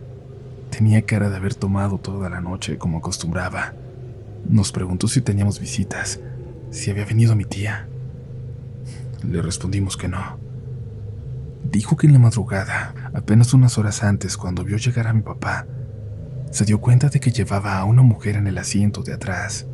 Tenía 0.70 1.02
cara 1.02 1.32
de 1.32 1.38
haber 1.38 1.56
tomado 1.56 1.98
toda 1.98 2.30
la 2.30 2.40
noche 2.40 2.78
como 2.78 3.00
acostumbraba. 3.00 3.74
Nos 4.48 4.72
preguntó 4.72 5.08
si 5.08 5.22
teníamos 5.22 5.60
visitas, 5.60 6.20
si 6.70 6.92
había 6.92 7.06
venido 7.06 7.36
mi 7.36 7.46
tía. 7.46 7.88
Le 9.28 9.42
respondimos 9.42 9.98
que 9.98 10.08
no. 10.08 10.38
Dijo 11.64 11.98
que 11.98 12.06
en 12.06 12.14
la 12.14 12.20
madrugada, 12.20 12.94
apenas 13.16 13.56
unas 13.56 13.80
horas 13.80 14.04
antes, 14.04 14.38
cuando 14.38 14.64
vio 14.64 14.78
llegar 14.78 15.08
a 15.08 15.14
mi 15.14 15.24
papá, 15.24 15.66
se 16.52 16.64
dio 16.64 16.80
cuenta 16.80 17.10
de 17.10 17.20
que 17.20 17.32
llevaba 17.32 17.80
a 17.80 17.86
una 17.86 18.04
mujer 18.04 18.36
en 18.36 18.46
el 18.46 18.60
asiento 18.60 19.02
de 19.02 19.14
atrás. 19.14 19.66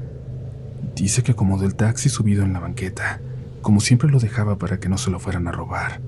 Dice 0.95 1.21
que 1.21 1.33
acomodó 1.33 1.65
el 1.65 1.75
taxi 1.75 2.07
subido 2.07 2.45
en 2.45 2.53
la 2.53 2.61
banqueta, 2.61 3.19
como 3.67 3.81
siempre 3.81 4.09
lo 4.09 4.19
dejaba 4.19 4.57
para 4.57 4.79
que 4.79 4.87
no 4.87 4.97
se 4.97 5.11
lo 5.11 5.19
fueran 5.19 5.45
a 5.49 5.51
robar. 5.51 5.99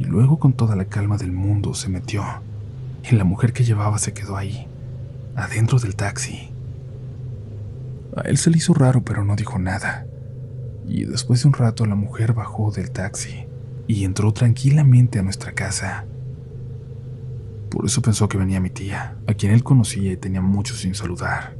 Y 0.00 0.04
luego 0.04 0.40
con 0.40 0.52
toda 0.52 0.74
la 0.74 0.86
calma 0.86 1.16
del 1.16 1.30
mundo 1.30 1.74
se 1.74 1.88
metió, 1.88 2.24
y 3.08 3.14
la 3.14 3.22
mujer 3.22 3.52
que 3.52 3.62
llevaba 3.62 3.98
se 3.98 4.14
quedó 4.14 4.36
ahí, 4.36 4.66
adentro 5.36 5.78
del 5.78 5.94
taxi. 5.94 6.50
A 8.16 8.22
él 8.22 8.36
se 8.36 8.50
le 8.50 8.56
hizo 8.56 8.74
raro, 8.74 9.04
pero 9.04 9.24
no 9.24 9.36
dijo 9.36 9.60
nada. 9.60 10.08
Y 10.88 11.04
después 11.04 11.40
de 11.40 11.46
un 11.46 11.54
rato 11.54 11.86
la 11.86 11.94
mujer 11.94 12.32
bajó 12.32 12.72
del 12.72 12.90
taxi 12.90 13.46
y 13.86 14.02
entró 14.02 14.32
tranquilamente 14.32 15.20
a 15.20 15.22
nuestra 15.22 15.52
casa. 15.52 16.04
Por 17.70 17.86
eso 17.86 18.02
pensó 18.02 18.28
que 18.28 18.38
venía 18.38 18.58
mi 18.58 18.70
tía, 18.70 19.14
a 19.28 19.34
quien 19.34 19.52
él 19.52 19.62
conocía 19.62 20.10
y 20.10 20.16
tenía 20.16 20.40
mucho 20.40 20.74
sin 20.74 20.96
saludar. 20.96 21.59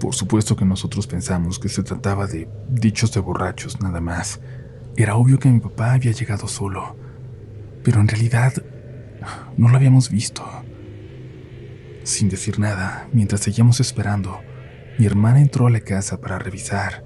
Por 0.00 0.14
supuesto 0.14 0.56
que 0.56 0.64
nosotros 0.64 1.06
pensamos 1.06 1.58
que 1.58 1.68
se 1.68 1.82
trataba 1.82 2.26
de 2.26 2.48
dichos 2.68 3.12
de 3.12 3.20
borrachos 3.20 3.80
nada 3.80 4.00
más. 4.00 4.40
Era 4.96 5.16
obvio 5.16 5.38
que 5.38 5.48
mi 5.48 5.60
papá 5.60 5.92
había 5.92 6.12
llegado 6.12 6.48
solo, 6.48 6.96
pero 7.82 8.00
en 8.00 8.08
realidad 8.08 8.52
no 9.56 9.68
lo 9.68 9.76
habíamos 9.76 10.10
visto. 10.10 10.44
Sin 12.04 12.28
decir 12.28 12.58
nada, 12.58 13.08
mientras 13.12 13.40
seguíamos 13.40 13.80
esperando, 13.80 14.40
mi 14.98 15.06
hermana 15.06 15.40
entró 15.40 15.66
a 15.66 15.70
la 15.70 15.80
casa 15.80 16.20
para 16.20 16.38
revisar. 16.38 17.04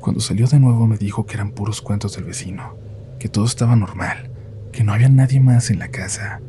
Cuando 0.00 0.20
salió 0.20 0.46
de 0.46 0.58
nuevo 0.58 0.86
me 0.86 0.96
dijo 0.96 1.26
que 1.26 1.34
eran 1.34 1.52
puros 1.52 1.82
cuentos 1.82 2.16
del 2.16 2.24
vecino, 2.24 2.76
que 3.18 3.28
todo 3.28 3.44
estaba 3.44 3.76
normal 3.76 4.30
que 4.72 4.84
no 4.84 4.92
había 4.92 5.08
nadie 5.08 5.40
más 5.40 5.70
en 5.70 5.78
la 5.78 5.88
casa. 5.88 6.40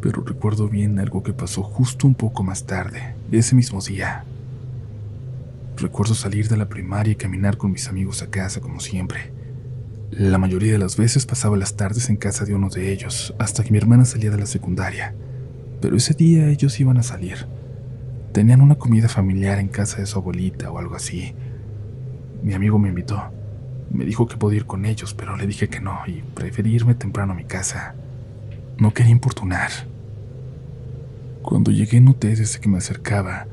Pero 0.00 0.22
recuerdo 0.22 0.68
bien 0.68 0.98
algo 0.98 1.22
que 1.22 1.32
pasó 1.32 1.62
justo 1.62 2.06
un 2.06 2.14
poco 2.14 2.42
más 2.42 2.66
tarde, 2.66 3.14
ese 3.32 3.54
mismo 3.54 3.80
día. 3.80 4.24
Recuerdo 5.76 6.14
salir 6.14 6.48
de 6.48 6.56
la 6.56 6.68
primaria 6.68 7.12
y 7.12 7.16
caminar 7.16 7.56
con 7.56 7.70
mis 7.70 7.88
amigos 7.88 8.22
a 8.22 8.30
casa 8.30 8.60
como 8.60 8.80
siempre. 8.80 9.32
La 10.10 10.38
mayoría 10.38 10.72
de 10.72 10.78
las 10.78 10.96
veces 10.96 11.26
pasaba 11.26 11.56
las 11.56 11.76
tardes 11.76 12.08
en 12.10 12.16
casa 12.16 12.44
de 12.44 12.54
uno 12.54 12.68
de 12.68 12.92
ellos, 12.92 13.34
hasta 13.38 13.62
que 13.62 13.70
mi 13.70 13.78
hermana 13.78 14.04
salía 14.04 14.30
de 14.30 14.38
la 14.38 14.46
secundaria. 14.46 15.14
Pero 15.80 15.96
ese 15.96 16.14
día 16.14 16.48
ellos 16.48 16.80
iban 16.80 16.96
a 16.96 17.02
salir. 17.02 17.46
Tenían 18.32 18.60
una 18.60 18.76
comida 18.76 19.08
familiar 19.08 19.58
en 19.58 19.68
casa 19.68 19.98
de 19.98 20.06
su 20.06 20.18
abuelita 20.18 20.70
o 20.70 20.78
algo 20.78 20.96
así. 20.96 21.34
Mi 22.42 22.54
amigo 22.54 22.78
me 22.78 22.88
invitó. 22.88 23.22
Me 23.90 24.04
dijo 24.04 24.26
que 24.26 24.36
podía 24.36 24.58
ir 24.58 24.66
con 24.66 24.84
ellos, 24.84 25.14
pero 25.14 25.36
le 25.36 25.46
dije 25.46 25.68
que 25.68 25.80
no 25.80 26.00
y 26.06 26.22
preferí 26.34 26.74
irme 26.74 26.94
temprano 26.94 27.32
a 27.32 27.36
mi 27.36 27.44
casa. 27.44 27.94
No 28.78 28.92
quería 28.92 29.12
importunar. 29.12 29.70
Cuando 31.48 31.70
llegué 31.70 31.98
noté 32.02 32.36
desde 32.36 32.60
que 32.60 32.68
me 32.68 32.76
acercaba 32.76 33.46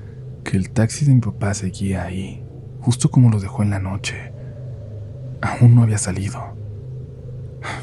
que 0.44 0.58
el 0.58 0.70
taxi 0.70 1.06
de 1.06 1.16
mi 1.16 1.22
papá 1.22 1.54
seguía 1.54 2.04
ahí, 2.04 2.44
justo 2.82 3.10
como 3.10 3.30
lo 3.30 3.40
dejó 3.40 3.64
en 3.64 3.70
la 3.70 3.80
noche. 3.80 4.34
Aún 5.42 5.76
no 5.76 5.82
había 5.82 5.98
salido. 5.98 6.58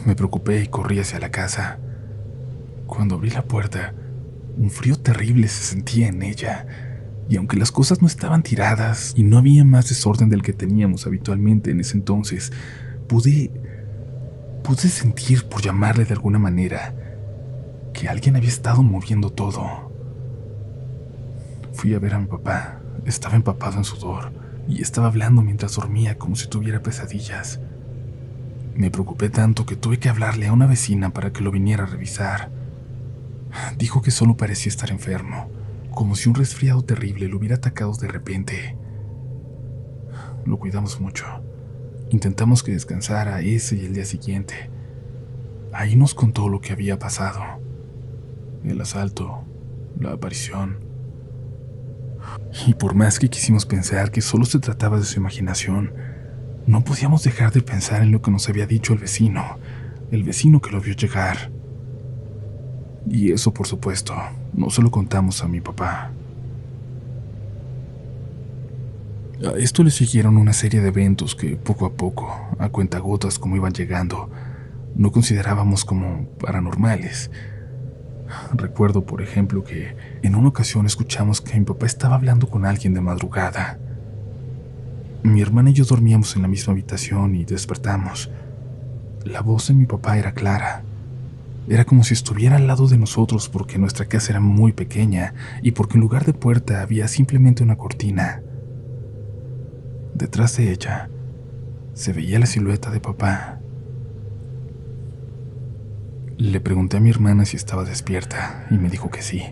Me 0.05 0.15
preocupé 0.15 0.63
y 0.63 0.67
corrí 0.67 0.99
hacia 0.99 1.19
la 1.19 1.31
casa. 1.31 1.79
Cuando 2.87 3.15
abrí 3.15 3.31
la 3.31 3.45
puerta, 3.45 3.95
un 4.59 4.69
frío 4.69 4.97
terrible 4.97 5.49
se 5.49 5.65
sentía 5.65 6.09
en 6.09 6.23
ella 6.23 6.67
y 7.31 7.39
aunque 7.39 7.57
las 7.57 7.73
cosas 7.73 8.03
no 8.03 8.07
estaban 8.07 8.43
tiradas 8.43 9.15
y 9.17 9.23
no 9.23 9.39
había 9.39 9.65
más 9.65 9.89
desorden 9.89 10.29
del 10.29 10.43
que 10.43 10.53
teníamos 10.53 11.07
habitualmente 11.07 11.71
en 11.71 11.81
ese 11.81 11.97
entonces, 11.97 12.53
pude 13.09 13.51
pude 14.63 14.91
sentir, 14.91 15.47
por 15.47 15.63
llamarle 15.63 16.05
de 16.05 16.13
alguna 16.13 16.39
manera, 16.39 16.95
que 17.95 18.11
alguien 18.11 18.37
había 18.37 18.51
estado 18.51 18.83
moviendo 18.83 19.31
todo. 19.31 19.92
Fui 21.73 21.95
a 21.95 21.99
ver 21.99 22.15
a 22.15 22.19
mi 22.19 22.27
papá. 22.27 22.81
Estaba 23.05 23.35
empapado 23.35 23.79
en 23.79 23.85
sudor 23.85 24.33
y 24.69 24.83
estaba 24.83 25.09
hablando 25.09 25.43
mientras 25.43 25.75
dormía 25.75 26.19
como 26.19 26.37
si 26.37 26.49
tuviera 26.49 26.83
pesadillas. 26.83 27.61
Me 28.75 28.91
preocupé 28.91 29.29
tanto 29.29 29.67
que 29.67 29.77
tuve 29.77 29.99
que 29.99 30.09
hablarle 30.09 30.47
a 30.47 30.53
una 30.53 30.67
vecina 30.67 31.11
para 31.11 31.33
que 31.33 31.43
lo 31.43 31.51
viniera 31.51 31.85
a 31.85 31.87
revisar. 31.87 32.51
Dijo 33.77 34.03
que 34.03 34.11
solo 34.11 34.37
parecía 34.37 34.71
estar 34.71 34.91
enfermo 34.91 35.51
como 35.93 36.17
si 36.17 36.29
un 36.29 36.35
resfriado 36.35 36.83
terrible 36.83 37.29
lo 37.29 37.37
hubiera 37.37 37.57
atacado 37.57 37.93
de 37.95 38.09
repente. 38.09 38.77
Lo 40.45 40.59
cuidamos 40.59 41.01
mucho. 41.01 41.27
Intentamos 42.11 42.63
que 42.63 42.73
descansara 42.73 43.41
ese 43.43 43.77
y 43.77 43.85
el 43.85 43.95
día 43.95 44.05
siguiente. 44.05 44.71
Ahí 45.73 45.97
nos 45.97 46.15
contó 46.15 46.49
lo 46.49 46.61
que 46.61 46.73
había 46.73 46.99
pasado. 46.99 47.43
El 48.65 48.81
asalto, 48.81 49.45
la 49.99 50.13
aparición, 50.13 50.79
Y 52.67 52.75
por 52.75 52.95
más 52.95 53.19
que 53.19 53.29
quisimos 53.29 53.67
pensar 53.67 54.11
que 54.11 54.21
solo 54.21 54.45
se 54.45 54.59
trataba 54.59 54.99
de 54.99 55.05
su 55.05 55.19
imaginación, 55.19 55.93
no 56.67 56.85
podíamos 56.85 57.25
dejar 57.25 57.53
de 57.53 57.63
pensar 57.63 58.03
en 58.03 58.13
lo 58.13 58.23
que 58.23 58.31
nos 58.31 58.49
había 58.49 58.67
dicho 58.67 58.93
el 58.93 59.01
vecino, 59.01 59.59
el 60.11 60.23
vecino 60.23 60.61
que 60.61 60.71
lo 60.71 60.81
vio 60.81 60.95
llegar. 60.95 61.51
Y 63.09 63.33
eso, 63.33 63.53
por 63.53 63.67
supuesto, 63.67 64.15
no 64.53 64.71
se 64.71 64.83
lo 64.83 64.91
contamos 64.91 65.43
a 65.43 65.49
mi 65.49 65.61
papá. 65.61 66.13
A 69.45 69.59
esto 69.59 69.83
le 69.83 69.91
siguieron 69.91 70.37
una 70.37 70.53
serie 70.53 70.81
de 70.81 70.89
eventos 70.89 71.35
que 71.35 71.57
poco 71.57 71.85
a 71.85 71.93
poco, 71.93 72.33
a 72.59 72.69
cuentagotas 72.69 73.41
como 73.41 73.57
iban 73.57 73.73
llegando, 73.73 74.31
no 74.95 75.11
considerábamos 75.11 75.85
como 75.85 76.29
paranormales. 76.39 77.31
Recuerdo, 78.55 79.05
por 79.05 79.23
ejemplo, 79.23 79.65
que 79.65 79.97
en 80.23 80.35
una 80.35 80.49
ocasión 80.49 80.87
escuchamos 80.87 81.41
que 81.41 81.59
mi 81.59 81.65
papá 81.65 81.87
estaba 81.87 82.17
hablando 82.17 82.49
con 82.49 82.65
alguien 82.67 82.95
de 82.95 83.01
madrugada. 83.01 83.79
Mi 85.23 85.41
hermana 85.41 85.71
y 85.71 85.75
yo 85.75 85.85
dormíamos 85.85 86.35
en 86.37 86.43
la 86.43 86.49
misma 86.49 86.73
habitación 86.73 87.35
y 87.35 87.45
despertamos. 87.45 88.31
La 89.25 89.41
voz 89.41 89.69
de 89.69 89.75
mi 89.75 89.87
papá 89.87 90.19
era 90.19 90.33
clara. 90.33 90.83
Era 91.69 91.85
como 91.85 92.03
si 92.03 92.15
estuviera 92.15 92.57
al 92.57 92.67
lado 92.67 92.89
de 92.89 92.99
nosotros 92.99 93.49
porque 93.49 93.79
nuestra 93.79 94.07
casa 94.07 94.33
era 94.33 94.41
muy 94.41 94.73
pequeña 94.73 95.35
y 95.63 95.71
porque 95.71 95.95
en 95.95 96.01
lugar 96.01 96.25
de 96.25 96.35
puerta 96.35 96.83
había 96.83 97.07
simplemente 97.07 97.63
una 97.63 97.77
cortina. 97.77 98.43
Detrás 100.15 100.57
de 100.57 100.73
ella 100.73 101.09
se 101.95 102.13
veía 102.13 102.41
la 102.41 102.47
silueta 102.47 102.91
de 102.91 103.01
papá. 103.01 103.62
Le 106.39 106.61
pregunté 106.61 106.97
a 106.97 107.01
mi 107.01 107.11
hermana 107.11 107.45
si 107.45 107.57
estaba 107.57 107.85
despierta 107.85 108.67
y 108.71 108.75
me 108.75 108.89
dijo 108.89 109.11
que 109.11 109.23
sí, 109.23 109.43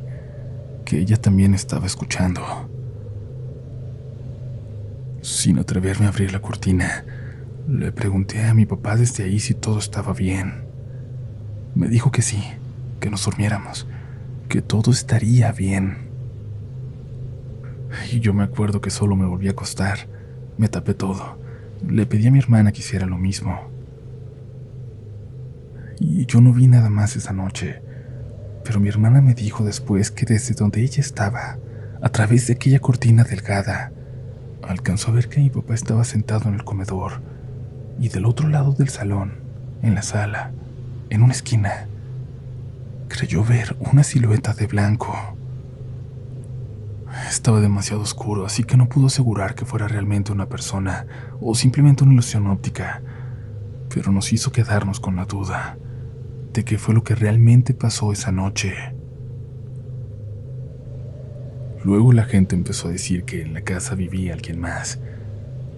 que 0.85 0.99
ella 0.99 1.17
también 1.19 1.55
estaba 1.55 1.87
escuchando. 1.87 2.43
Sin 5.21 5.59
atreverme 5.59 6.07
a 6.07 6.09
abrir 6.09 6.33
la 6.33 6.41
cortina, 6.41 7.05
le 7.69 7.93
pregunté 7.93 8.45
a 8.47 8.55
mi 8.55 8.65
papá 8.65 8.97
desde 8.97 9.25
ahí 9.25 9.41
si 9.41 9.53
todo 9.53 9.79
estaba 9.79 10.15
bien. 10.15 10.65
Me 11.75 11.89
dijo 11.89 12.11
que 12.11 12.23
sí, 12.23 12.43
que 12.99 13.11
nos 13.11 13.27
durmiéramos, 13.27 13.87
que 14.49 14.63
todo 14.63 14.91
estaría 14.91 15.53
bien. 15.53 16.09
Y 18.11 18.21
yo 18.21 18.33
me 18.33 18.43
acuerdo 18.43 18.81
que 18.81 18.91
solo 18.91 19.17
me 19.17 19.27
volví 19.27 19.49
a 19.49 19.53
acostar, 19.53 20.09
me 20.57 20.69
tapé 20.69 20.95
todo. 20.95 21.39
Le 21.87 22.07
pedí 22.07 22.27
a 22.27 22.31
mi 22.31 22.39
hermana 22.39 22.73
que 22.73 22.81
hiciera 22.81 23.07
lo 23.07 23.19
mismo. 23.19 23.71
Y 26.01 26.25
yo 26.25 26.41
no 26.41 26.55
vi 26.55 26.67
nada 26.67 26.89
más 26.89 27.15
esa 27.15 27.35
noche, 27.35 27.83
pero 28.65 28.81
mi 28.81 28.89
hermana 28.89 29.21
me 29.21 29.35
dijo 29.35 29.65
después 29.65 30.11
que 30.11 30.25
desde 30.25 30.55
donde 30.55 30.81
ella 30.81 31.01
estaba, 31.01 31.59
a 32.01 32.09
través 32.09 32.47
de 32.47 32.55
aquella 32.55 32.79
cortina 32.79 33.23
delgada, 33.23 33.93
alcanzó 34.63 35.11
a 35.11 35.15
ver 35.15 35.29
que 35.29 35.41
mi 35.41 35.51
papá 35.51 35.75
estaba 35.75 36.05
sentado 36.05 36.49
en 36.49 36.55
el 36.55 36.65
comedor 36.65 37.21
y 38.01 38.09
del 38.09 38.25
otro 38.25 38.49
lado 38.49 38.73
del 38.73 38.89
salón, 38.89 39.35
en 39.83 39.95
la 39.95 40.01
sala, 40.01 40.53
en 41.11 41.23
una 41.23 41.35
esquina, 41.35 41.87
creyó 43.09 43.45
ver 43.45 43.77
una 43.93 44.03
silueta 44.03 44.55
de 44.55 44.67
blanco. 44.67 45.15
Estaba 47.29 47.61
demasiado 47.61 48.01
oscuro, 48.01 48.47
así 48.47 48.65
que 48.65 48.79
no 48.79 48.89
pudo 48.89 49.09
asegurar 49.09 49.55
que 49.55 49.67
fuera 49.67 49.87
realmente 49.87 50.33
una 50.33 50.49
persona 50.49 51.05
o 51.43 51.55
simplemente 51.55 52.05
una 52.05 52.15
ilusión 52.15 52.47
óptica, 52.47 53.03
pero 53.95 54.13
nos 54.13 54.33
hizo 54.33 54.51
quedarnos 54.51 54.99
con 54.99 55.17
la 55.17 55.27
duda 55.27 55.77
de 56.53 56.65
qué 56.65 56.79
fue 56.79 56.95
lo 56.95 57.05
que 57.05 57.15
realmente 57.15 57.75
pasó 57.75 58.13
esa 58.13 58.33
noche. 58.33 58.75
Luego 61.85 62.13
la 62.13 62.25
gente 62.25 62.55
empezó 62.55 62.89
a 62.89 62.93
decir 62.93 63.25
que 63.25 63.43
en 63.43 63.55
la 63.55 63.63
casa 63.63 63.95
vivía 63.95 64.35
alguien 64.35 64.61
más. 64.61 64.99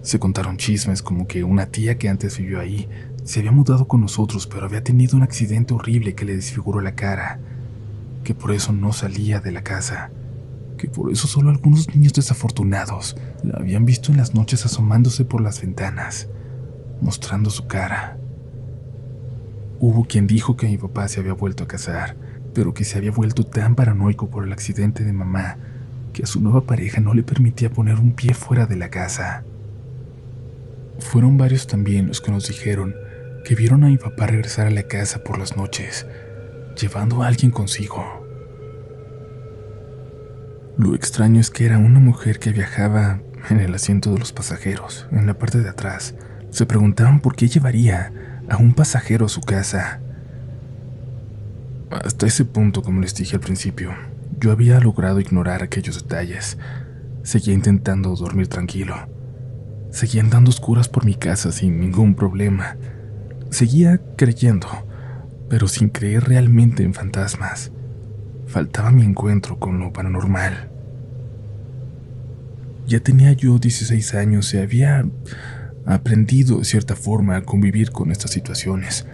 Se 0.01 0.19
contaron 0.19 0.57
chismes 0.57 1.01
como 1.01 1.27
que 1.27 1.43
una 1.43 1.67
tía 1.67 1.97
que 1.97 2.09
antes 2.09 2.37
vivió 2.37 2.59
ahí 2.59 2.89
se 3.23 3.39
había 3.39 3.53
mudado 3.53 3.87
con 3.87 4.01
nosotros, 4.01 4.47
pero 4.47 4.65
había 4.65 4.83
tenido 4.83 5.15
un 5.15 5.23
accidente 5.23 5.73
horrible 5.73 6.13
que 6.13 6.25
le 6.25 6.35
desfiguró 6.35 6.81
la 6.81 6.95
cara, 6.95 7.39
que 8.25 8.35
por 8.35 8.51
eso 8.51 8.73
no 8.73 8.91
salía 8.91 9.39
de 9.39 9.53
la 9.53 9.63
casa, 9.63 10.11
que 10.77 10.89
por 10.89 11.09
eso 11.09 11.27
solo 11.27 11.49
algunos 11.49 11.95
niños 11.95 12.11
desafortunados 12.11 13.15
la 13.43 13.59
habían 13.59 13.85
visto 13.85 14.11
en 14.11 14.17
las 14.17 14.35
noches 14.35 14.65
asomándose 14.65 15.23
por 15.23 15.39
las 15.39 15.61
ventanas, 15.61 16.27
mostrando 17.01 17.49
su 17.49 17.65
cara. 17.67 18.17
Hubo 19.85 20.05
quien 20.05 20.27
dijo 20.27 20.55
que 20.55 20.67
mi 20.67 20.77
papá 20.77 21.09
se 21.09 21.19
había 21.19 21.33
vuelto 21.33 21.65
a 21.65 21.67
casar, 21.67 22.15
pero 22.53 22.73
que 22.73 22.85
se 22.85 22.97
había 22.97 23.11
vuelto 23.11 23.45
tan 23.45 23.75
paranoico 23.75 24.29
por 24.29 24.45
el 24.45 24.53
accidente 24.53 25.03
de 25.03 25.11
mamá 25.11 25.57
que 26.13 26.23
a 26.23 26.25
su 26.25 26.39
nueva 26.39 26.61
pareja 26.61 27.01
no 27.01 27.13
le 27.13 27.21
permitía 27.21 27.69
poner 27.69 27.95
un 27.95 28.13
pie 28.13 28.33
fuera 28.33 28.65
de 28.65 28.77
la 28.77 28.87
casa. 28.87 29.43
Fueron 30.99 31.37
varios 31.37 31.67
también 31.67 32.07
los 32.07 32.21
que 32.21 32.31
nos 32.31 32.47
dijeron 32.47 32.95
que 33.43 33.55
vieron 33.55 33.83
a 33.83 33.87
mi 33.87 33.97
papá 33.97 34.25
regresar 34.25 34.67
a 34.67 34.71
la 34.71 34.83
casa 34.83 35.21
por 35.21 35.37
las 35.37 35.57
noches, 35.57 36.07
llevando 36.79 37.21
a 37.21 37.27
alguien 37.27 37.51
consigo. 37.51 38.05
Lo 40.77 40.95
extraño 40.95 41.41
es 41.41 41.49
que 41.49 41.65
era 41.65 41.77
una 41.77 41.99
mujer 41.99 42.39
que 42.39 42.53
viajaba 42.53 43.19
en 43.49 43.59
el 43.59 43.75
asiento 43.75 44.13
de 44.13 44.19
los 44.19 44.31
pasajeros, 44.31 45.07
en 45.11 45.27
la 45.27 45.37
parte 45.37 45.59
de 45.59 45.67
atrás. 45.67 46.15
Se 46.51 46.65
preguntaban 46.65 47.19
por 47.19 47.35
qué 47.35 47.49
llevaría 47.49 48.32
a 48.53 48.57
un 48.57 48.73
pasajero 48.73 49.25
a 49.25 49.29
su 49.29 49.41
casa. 49.41 49.99
Hasta 51.89 52.27
ese 52.27 52.45
punto, 52.45 52.83
como 52.83 53.01
les 53.01 53.15
dije 53.15 53.35
al 53.35 53.41
principio, 53.41 53.91
yo 54.39 54.51
había 54.51 54.79
logrado 54.79 55.19
ignorar 55.19 55.63
aquellos 55.63 56.03
detalles. 56.03 56.57
Seguía 57.23 57.53
intentando 57.53 58.15
dormir 58.15 58.47
tranquilo. 58.47 58.95
Seguía 59.89 60.21
andando 60.21 60.49
oscuras 60.49 60.87
por 60.87 61.05
mi 61.05 61.15
casa 61.15 61.51
sin 61.51 61.79
ningún 61.79 62.15
problema. 62.15 62.77
Seguía 63.49 63.99
creyendo, 64.17 64.67
pero 65.49 65.67
sin 65.67 65.89
creer 65.89 66.25
realmente 66.25 66.83
en 66.83 66.93
fantasmas. 66.93 67.71
Faltaba 68.47 68.91
mi 68.91 69.03
encuentro 69.03 69.57
con 69.59 69.79
lo 69.79 69.91
paranormal. 69.91 70.69
Ya 72.85 72.99
tenía 72.99 73.31
yo 73.33 73.57
16 73.57 74.13
años 74.13 74.53
y 74.53 74.57
había 74.57 75.05
aprendido 75.85 76.59
de 76.59 76.65
cierta 76.65 76.95
forma 76.95 77.35
a 77.35 77.41
convivir 77.41 77.91
con 77.91 78.11
estas 78.11 78.31
situaciones. 78.31 79.05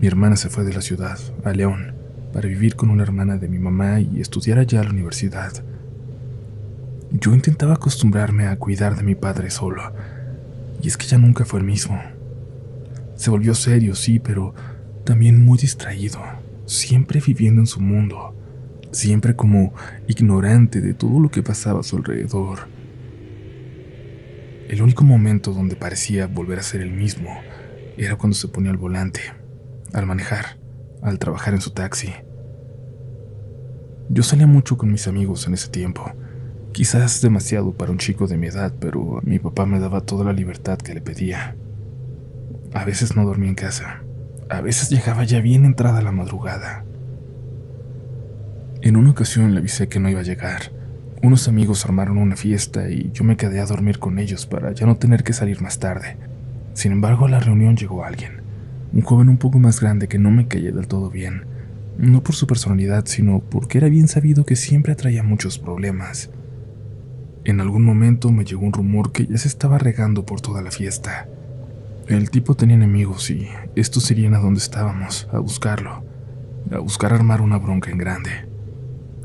Mi 0.00 0.06
hermana 0.06 0.36
se 0.36 0.48
fue 0.48 0.64
de 0.64 0.74
la 0.74 0.82
ciudad, 0.82 1.18
a 1.44 1.52
León, 1.52 1.94
para 2.32 2.48
vivir 2.48 2.76
con 2.76 2.90
una 2.90 3.02
hermana 3.02 3.38
de 3.38 3.48
mi 3.48 3.58
mamá 3.58 4.00
y 4.00 4.20
estudiar 4.20 4.58
allá 4.58 4.80
a 4.80 4.84
la 4.84 4.90
universidad. 4.90 5.52
Yo 7.12 7.32
intentaba 7.34 7.74
acostumbrarme 7.74 8.46
a 8.46 8.56
cuidar 8.58 8.96
de 8.96 9.02
mi 9.02 9.14
padre 9.14 9.50
solo, 9.50 9.92
y 10.82 10.88
es 10.88 10.96
que 10.96 11.06
ya 11.06 11.18
nunca 11.18 11.44
fue 11.44 11.60
el 11.60 11.66
mismo. 11.66 12.00
Se 13.14 13.30
volvió 13.30 13.54
serio, 13.54 13.94
sí, 13.94 14.18
pero 14.18 14.54
también 15.04 15.42
muy 15.42 15.56
distraído, 15.56 16.20
siempre 16.66 17.22
viviendo 17.24 17.62
en 17.62 17.66
su 17.66 17.80
mundo, 17.80 18.34
siempre 18.90 19.36
como 19.36 19.72
ignorante 20.08 20.80
de 20.80 20.94
todo 20.94 21.20
lo 21.20 21.30
que 21.30 21.42
pasaba 21.42 21.80
a 21.80 21.84
su 21.84 21.96
alrededor. 21.96 22.75
El 24.68 24.82
único 24.82 25.04
momento 25.04 25.52
donde 25.52 25.76
parecía 25.76 26.26
volver 26.26 26.58
a 26.58 26.64
ser 26.64 26.80
el 26.80 26.90
mismo 26.90 27.30
era 27.96 28.16
cuando 28.16 28.34
se 28.34 28.48
ponía 28.48 28.72
al 28.72 28.76
volante, 28.76 29.20
al 29.92 30.06
manejar, 30.06 30.58
al 31.02 31.20
trabajar 31.20 31.54
en 31.54 31.60
su 31.60 31.70
taxi. 31.70 32.12
Yo 34.08 34.24
salía 34.24 34.48
mucho 34.48 34.76
con 34.76 34.90
mis 34.90 35.06
amigos 35.06 35.46
en 35.46 35.54
ese 35.54 35.68
tiempo, 35.68 36.12
quizás 36.72 37.22
demasiado 37.22 37.74
para 37.74 37.92
un 37.92 37.98
chico 37.98 38.26
de 38.26 38.38
mi 38.38 38.48
edad, 38.48 38.74
pero 38.80 39.20
mi 39.22 39.38
papá 39.38 39.66
me 39.66 39.78
daba 39.78 40.00
toda 40.00 40.24
la 40.24 40.32
libertad 40.32 40.78
que 40.78 40.94
le 40.94 41.00
pedía. 41.00 41.56
A 42.74 42.84
veces 42.84 43.14
no 43.14 43.24
dormía 43.24 43.50
en 43.50 43.54
casa, 43.54 44.02
a 44.48 44.60
veces 44.62 44.90
llegaba 44.90 45.22
ya 45.22 45.40
bien 45.40 45.64
entrada 45.64 46.02
la 46.02 46.12
madrugada. 46.12 46.84
En 48.82 48.96
una 48.96 49.10
ocasión 49.10 49.54
le 49.54 49.60
avisé 49.60 49.88
que 49.88 50.00
no 50.00 50.10
iba 50.10 50.20
a 50.20 50.24
llegar, 50.24 50.72
unos 51.22 51.48
amigos 51.48 51.84
armaron 51.84 52.18
una 52.18 52.36
fiesta 52.36 52.90
y 52.90 53.10
yo 53.12 53.24
me 53.24 53.36
quedé 53.36 53.60
a 53.60 53.66
dormir 53.66 53.98
con 53.98 54.18
ellos 54.18 54.46
para 54.46 54.72
ya 54.72 54.86
no 54.86 54.96
tener 54.96 55.24
que 55.24 55.32
salir 55.32 55.60
más 55.60 55.78
tarde. 55.78 56.16
Sin 56.74 56.92
embargo, 56.92 57.26
a 57.26 57.30
la 57.30 57.40
reunión 57.40 57.76
llegó 57.76 58.04
alguien, 58.04 58.42
un 58.92 59.02
joven 59.02 59.28
un 59.28 59.38
poco 59.38 59.58
más 59.58 59.80
grande 59.80 60.08
que 60.08 60.18
no 60.18 60.30
me 60.30 60.46
caía 60.46 60.72
del 60.72 60.88
todo 60.88 61.10
bien, 61.10 61.46
no 61.98 62.22
por 62.22 62.34
su 62.34 62.46
personalidad, 62.46 63.06
sino 63.06 63.40
porque 63.40 63.78
era 63.78 63.88
bien 63.88 64.08
sabido 64.08 64.44
que 64.44 64.56
siempre 64.56 64.92
atraía 64.92 65.22
muchos 65.22 65.58
problemas. 65.58 66.30
En 67.44 67.60
algún 67.60 67.84
momento 67.84 68.30
me 68.30 68.44
llegó 68.44 68.66
un 68.66 68.72
rumor 68.72 69.12
que 69.12 69.26
ya 69.26 69.38
se 69.38 69.48
estaba 69.48 69.78
regando 69.78 70.26
por 70.26 70.40
toda 70.40 70.62
la 70.62 70.70
fiesta. 70.70 71.28
El 72.08 72.30
tipo 72.30 72.54
tenía 72.54 72.76
enemigos 72.76 73.30
y 73.30 73.48
estos 73.74 74.10
irían 74.10 74.34
a 74.34 74.38
donde 74.38 74.60
estábamos, 74.60 75.28
a 75.32 75.38
buscarlo, 75.38 76.04
a 76.70 76.78
buscar 76.78 77.12
armar 77.12 77.40
una 77.40 77.58
bronca 77.58 77.90
en 77.90 77.98
grande. 77.98 78.45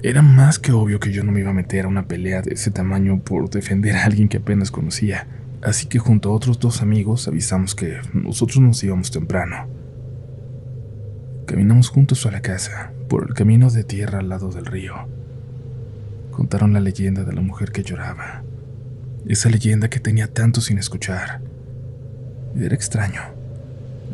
Era 0.04 0.24
más 0.24 0.58
que 0.58 0.72
obvio 0.72 1.00
que 1.00 1.12
yo 1.12 1.24
no 1.24 1.32
me 1.32 1.42
iba 1.42 1.52
a 1.52 1.54
meter 1.54 1.86
a 1.86 1.88
una 1.88 2.08
pelea 2.08 2.42
de 2.42 2.56
ese 2.56 2.72
tamaño 2.72 3.20
por 3.20 3.50
defender 3.52 3.96
a 3.96 4.06
alguien 4.06 4.30
que 4.30 4.38
apenas 4.38 4.72
conocía, 4.72 5.28
así 5.62 5.86
que 5.86 6.00
junto 6.00 6.30
a 6.30 6.34
otros 6.34 6.60
dos 6.60 6.82
amigos 6.82 7.28
avisamos 7.28 7.76
que 7.76 8.00
nosotros 8.12 8.58
nos 8.62 8.84
íbamos 8.84 9.12
temprano. 9.12 9.68
Caminamos 11.46 11.90
juntos 11.90 12.26
a 12.26 12.32
la 12.32 12.42
casa, 12.42 12.94
por 13.10 13.28
el 13.28 13.36
camino 13.36 13.70
de 13.70 13.84
tierra 13.84 14.20
al 14.20 14.30
lado 14.30 14.50
del 14.50 14.66
río. 14.66 14.96
contaron 16.32 16.74
la 16.74 16.80
leyenda 16.80 17.24
de 17.24 17.34
la 17.34 17.42
mujer 17.42 17.72
que 17.72 17.84
lloraba. 17.84 18.42
Esa 19.28 19.50
leyenda 19.50 19.90
que 19.90 20.00
tenía 20.00 20.34
tanto 20.34 20.62
sin 20.62 20.80
escuchar. 20.80 21.42
Era 22.58 22.74
extraño. 22.74 23.22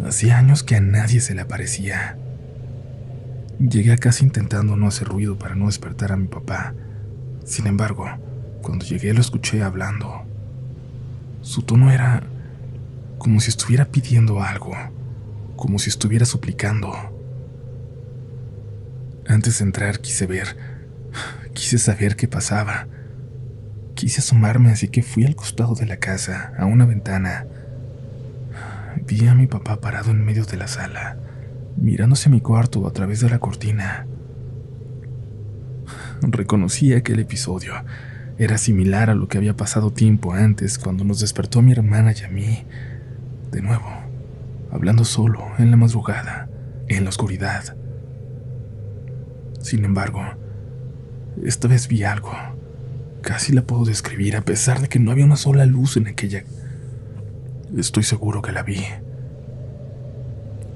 Hacía 0.06 0.38
años 0.38 0.64
que 0.64 0.76
a 0.76 0.82
nadie 0.82 1.22
se 1.22 1.34
le 1.34 1.42
aparecía. 1.42 2.18
Llegué 3.60 3.92
a 3.92 3.98
casa 3.98 4.24
intentando 4.24 4.76
no 4.76 4.88
hacer 4.88 5.08
ruido 5.08 5.40
para 5.40 5.56
no 5.56 5.66
despertar 5.66 6.12
a 6.12 6.18
mi 6.18 6.28
papá. 6.28 6.76
Sin 7.44 7.66
embargo, 7.66 8.06
cuando 8.62 8.86
llegué 8.86 9.14
lo 9.14 9.22
escuché 9.22 9.64
hablando. 9.64 10.24
Su 11.42 11.64
tono 11.64 11.92
era 11.92 12.24
como 13.18 13.40
si 13.40 13.50
estuviera 13.50 13.86
pidiendo 13.86 14.44
algo, 14.44 14.74
como 15.56 15.80
si 15.80 15.90
estuviera 15.90 16.26
suplicando. 16.26 16.94
Antes 19.28 19.58
de 19.58 19.66
entrar 19.66 20.02
quise 20.02 20.28
ver, 20.28 20.56
quise 21.54 21.80
saber 21.80 22.16
qué 22.16 22.28
pasaba. 22.28 22.88
Quise 23.96 24.20
asomarme, 24.22 24.70
así 24.70 24.90
que 24.90 25.02
fui 25.02 25.26
al 25.26 25.36
costado 25.36 25.74
de 25.74 25.88
la 25.88 25.98
casa, 25.98 26.54
a 26.60 26.66
una 26.66 26.86
ventana. 26.86 27.48
Vi 29.08 29.28
a 29.28 29.34
mi 29.34 29.48
papá 29.48 29.82
parado 29.82 30.12
en 30.12 30.24
medio 30.24 30.46
de 30.46 30.58
la 30.58 30.68
sala, 30.68 31.18
mirándose 31.78 32.30
mi 32.30 32.42
cuarto 32.42 32.88
a 32.88 32.92
través 32.92 33.22
de 33.22 33.30
la 33.30 33.40
cortina. 33.40 34.06
Reconocí 36.22 36.94
aquel 36.94 37.20
episodio. 37.20 37.74
Era 38.38 38.58
similar 38.58 39.10
a 39.10 39.16
lo 39.16 39.28
que 39.28 39.38
había 39.38 39.56
pasado 39.56 39.92
tiempo 39.92 40.34
antes 40.34 40.78
cuando 40.78 41.04
nos 41.04 41.20
despertó 41.20 41.62
mi 41.62 41.72
hermana 41.72 42.14
y 42.20 42.24
a 42.24 42.30
mí. 42.30 42.66
De 43.52 43.62
nuevo, 43.62 43.88
hablando 44.72 45.06
solo, 45.06 45.44
en 45.58 45.72
la 45.72 45.78
madrugada, 45.78 46.50
en 46.88 47.04
la 47.04 47.10
oscuridad. 47.10 47.76
Sin 49.62 49.86
embargo, 49.86 50.22
esta 51.44 51.68
vez 51.68 51.88
vi 51.88 52.04
algo 52.04 52.32
Casi 53.28 53.52
la 53.52 53.62
puedo 53.62 53.84
describir 53.84 54.38
a 54.38 54.42
pesar 54.42 54.80
de 54.80 54.88
que 54.88 55.00
no 55.00 55.12
había 55.12 55.26
una 55.26 55.36
sola 55.36 55.66
luz 55.66 55.98
en 55.98 56.08
aquella. 56.08 56.46
Estoy 57.78 58.04
seguro 58.04 58.42
que 58.42 58.54
la 58.54 58.64
vi. 58.64 58.86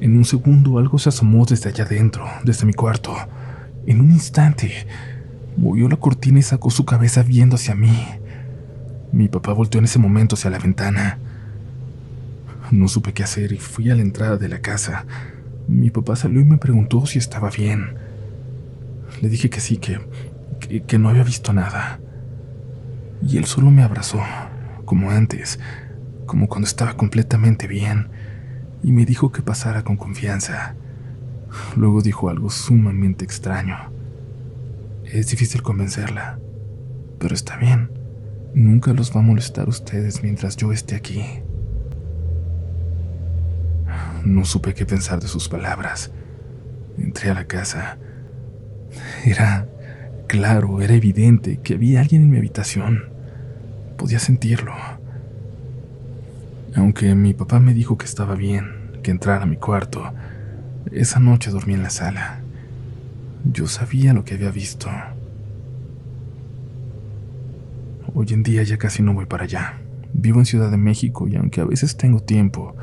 En 0.02 0.18
un 0.18 0.26
segundo 0.26 0.78
algo 0.78 1.00
se 1.00 1.08
asomó 1.08 1.46
desde 1.46 1.70
allá 1.70 1.86
adentro, 1.86 2.26
desde 2.44 2.66
mi 2.66 2.74
cuarto. 2.74 3.16
En 3.88 4.02
un 4.02 4.12
instante, 4.12 4.86
movió 5.56 5.88
la 5.88 5.96
cortina 5.96 6.40
y 6.40 6.42
sacó 6.42 6.70
su 6.70 6.84
cabeza 6.84 7.24
viendo 7.24 7.56
hacia 7.56 7.76
mí. 7.76 8.06
Mi 9.14 9.30
papá 9.30 9.54
volteó 9.54 9.80
en 9.80 9.86
ese 9.86 10.00
momento 10.00 10.36
hacia 10.36 10.50
la 10.50 10.60
ventana. 10.60 11.20
No 12.72 12.90
supe 12.90 13.14
qué 13.14 13.24
hacer 13.24 13.54
y 13.54 13.58
fui 13.58 13.90
a 13.90 13.96
la 13.96 14.02
entrada 14.02 14.36
de 14.36 14.50
la 14.50 14.60
casa. 14.60 15.06
Mi 15.70 15.90
papá 15.90 16.18
salió 16.18 16.42
y 16.42 16.46
me 16.46 16.58
preguntó 16.58 17.06
si 17.06 17.18
estaba 17.18 17.50
bien. 17.50 17.96
Le 19.22 19.30
dije 19.30 19.50
que 19.50 19.62
sí, 19.62 19.78
que, 19.78 20.00
que, 20.60 20.84
que 20.84 20.98
no 21.00 21.08
había 21.08 21.24
visto 21.24 21.54
nada 21.54 22.00
y 23.28 23.38
él 23.38 23.46
solo 23.46 23.72
me 23.72 23.84
abrazó, 23.84 24.22
como 24.86 25.12
antes, 25.12 25.60
como 26.26 26.48
cuando 26.48 26.68
estaba 26.68 26.94
completamente 26.94 27.68
bien, 27.68 28.08
y 28.84 28.92
me 28.92 29.06
dijo 29.06 29.32
que 29.32 29.42
pasara 29.42 29.84
con 29.84 29.98
confianza. 29.98 30.76
Luego 31.76 32.02
dijo 32.02 32.30
algo 32.30 32.50
sumamente 32.50 33.26
extraño. 33.26 33.78
Es 35.06 35.28
difícil 35.28 35.62
convencerla, 35.62 36.40
pero 37.20 37.36
está 37.36 37.58
bien. 37.58 37.92
Nunca 38.54 38.94
los 38.94 39.16
va 39.16 39.20
a 39.20 39.24
molestar 39.24 39.70
ustedes 39.70 40.24
mientras 40.24 40.58
yo 40.58 40.72
esté 40.72 40.96
aquí. 40.96 41.24
No 44.24 44.46
supe 44.46 44.74
qué 44.74 44.86
pensar 44.86 45.20
de 45.20 45.28
sus 45.28 45.50
palabras. 45.50 46.12
Entré 46.98 47.30
a 47.30 47.34
la 47.34 47.48
casa. 47.48 47.98
Era 49.26 49.68
claro, 50.28 50.82
era 50.82 50.94
evidente 50.94 51.60
que 51.62 51.74
había 51.76 52.02
alguien 52.02 52.24
en 52.24 52.30
mi 52.30 52.38
habitación 52.38 53.12
podía 54.02 54.18
sentirlo. 54.18 54.74
Aunque 56.76 57.14
mi 57.16 57.34
papá 57.34 57.60
me 57.60 57.74
dijo 57.74 57.98
que 57.98 58.06
estaba 58.06 58.36
bien, 58.36 59.00
que 59.04 59.12
entrara 59.12 59.44
a 59.44 59.48
mi 59.48 59.58
cuarto, 59.58 60.14
esa 60.92 61.20
noche 61.20 61.52
dormí 61.52 61.74
en 61.74 61.84
la 61.84 61.90
sala. 61.90 62.40
Yo 63.44 63.68
sabía 63.68 64.14
lo 64.14 64.24
que 64.24 64.36
había 64.36 64.52
visto. 64.52 64.90
Hoy 68.14 68.28
en 68.32 68.44
día 68.44 68.64
ya 68.64 68.78
casi 68.78 69.04
no 69.04 69.14
voy 69.14 69.26
para 69.26 69.44
allá. 69.44 69.80
Vivo 70.14 70.40
en 70.40 70.46
Ciudad 70.46 70.72
de 70.72 70.78
México 70.78 71.28
y 71.28 71.36
aunque 71.36 71.62
a 71.62 71.66
veces 71.66 71.98
tengo 71.98 72.20
tiempo, 72.22 72.76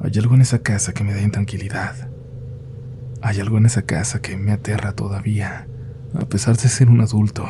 hay 0.00 0.12
algo 0.18 0.34
en 0.34 0.42
esa 0.42 0.60
casa 0.60 0.92
que 0.92 1.04
me 1.04 1.14
da 1.14 1.22
intranquilidad. 1.22 2.08
Hay 3.22 3.40
algo 3.40 3.58
en 3.58 3.66
esa 3.66 3.82
casa 3.82 4.20
que 4.20 4.36
me 4.36 4.52
aterra 4.52 4.92
todavía, 4.92 5.66
a 6.14 6.26
pesar 6.26 6.56
de 6.56 6.68
ser 6.68 6.90
un 6.90 7.00
adulto. 7.00 7.46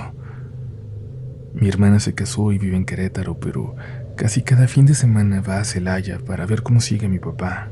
Mi 1.53 1.69
hermana 1.69 2.01
se 2.01 2.15
casó 2.15 2.53
y 2.53 2.59
vive 2.59 2.77
en 2.77 2.85
Querétaro, 2.85 3.39
pero 3.39 3.75
casi 4.17 4.43
cada 4.43 4.69
fin 4.69 4.87
de 4.87 4.95
semana 4.95 5.41
va 5.41 5.59
a 5.59 5.65
Celaya 5.65 6.19
para 6.19 6.47
ver 6.47 6.63
cómo 6.63 6.81
sigue 6.81 7.09
mi 7.09 7.19
papá. 7.19 7.69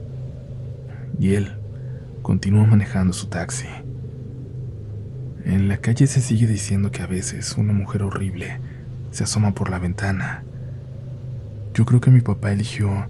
Y 1.19 1.35
él 1.35 1.53
continúa 2.23 2.67
manejando 2.67 3.13
su 3.13 3.27
taxi. 3.29 3.69
En 5.45 5.69
la 5.69 5.79
calle 5.79 6.07
se 6.07 6.21
sigue 6.21 6.47
diciendo 6.47 6.91
que 6.91 7.03
a 7.03 7.07
veces 7.07 7.57
una 7.57 7.73
mujer 7.73 8.03
horrible 8.03 8.61
se 9.11 9.25
asoma 9.25 9.55
por 9.55 9.71
la 9.71 9.79
ventana. 9.79 10.45
Yo 11.75 11.85
creo 11.85 12.01
que 12.01 12.11
mi 12.11 12.21
papá 12.21 12.53
eligió 12.53 13.09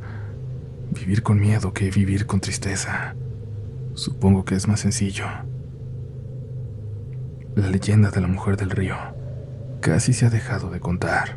vivir 0.91 1.23
con 1.23 1.41
miedo 1.41 1.73
que 1.73 1.91
vivir 1.91 2.27
con 2.27 2.41
tristeza. 2.41 3.15
Supongo 3.95 4.45
que 4.45 4.55
es 4.55 4.69
más 4.69 4.81
sencillo. 4.81 5.27
La 7.55 7.69
leyenda 7.69 8.11
de 8.11 8.21
la 8.21 8.29
mujer 8.29 8.57
del 8.57 8.71
río 8.71 8.97
casi 9.81 10.13
se 10.13 10.27
ha 10.27 10.31
dejado 10.31 10.71
de 10.71 10.81
contar. 10.81 11.37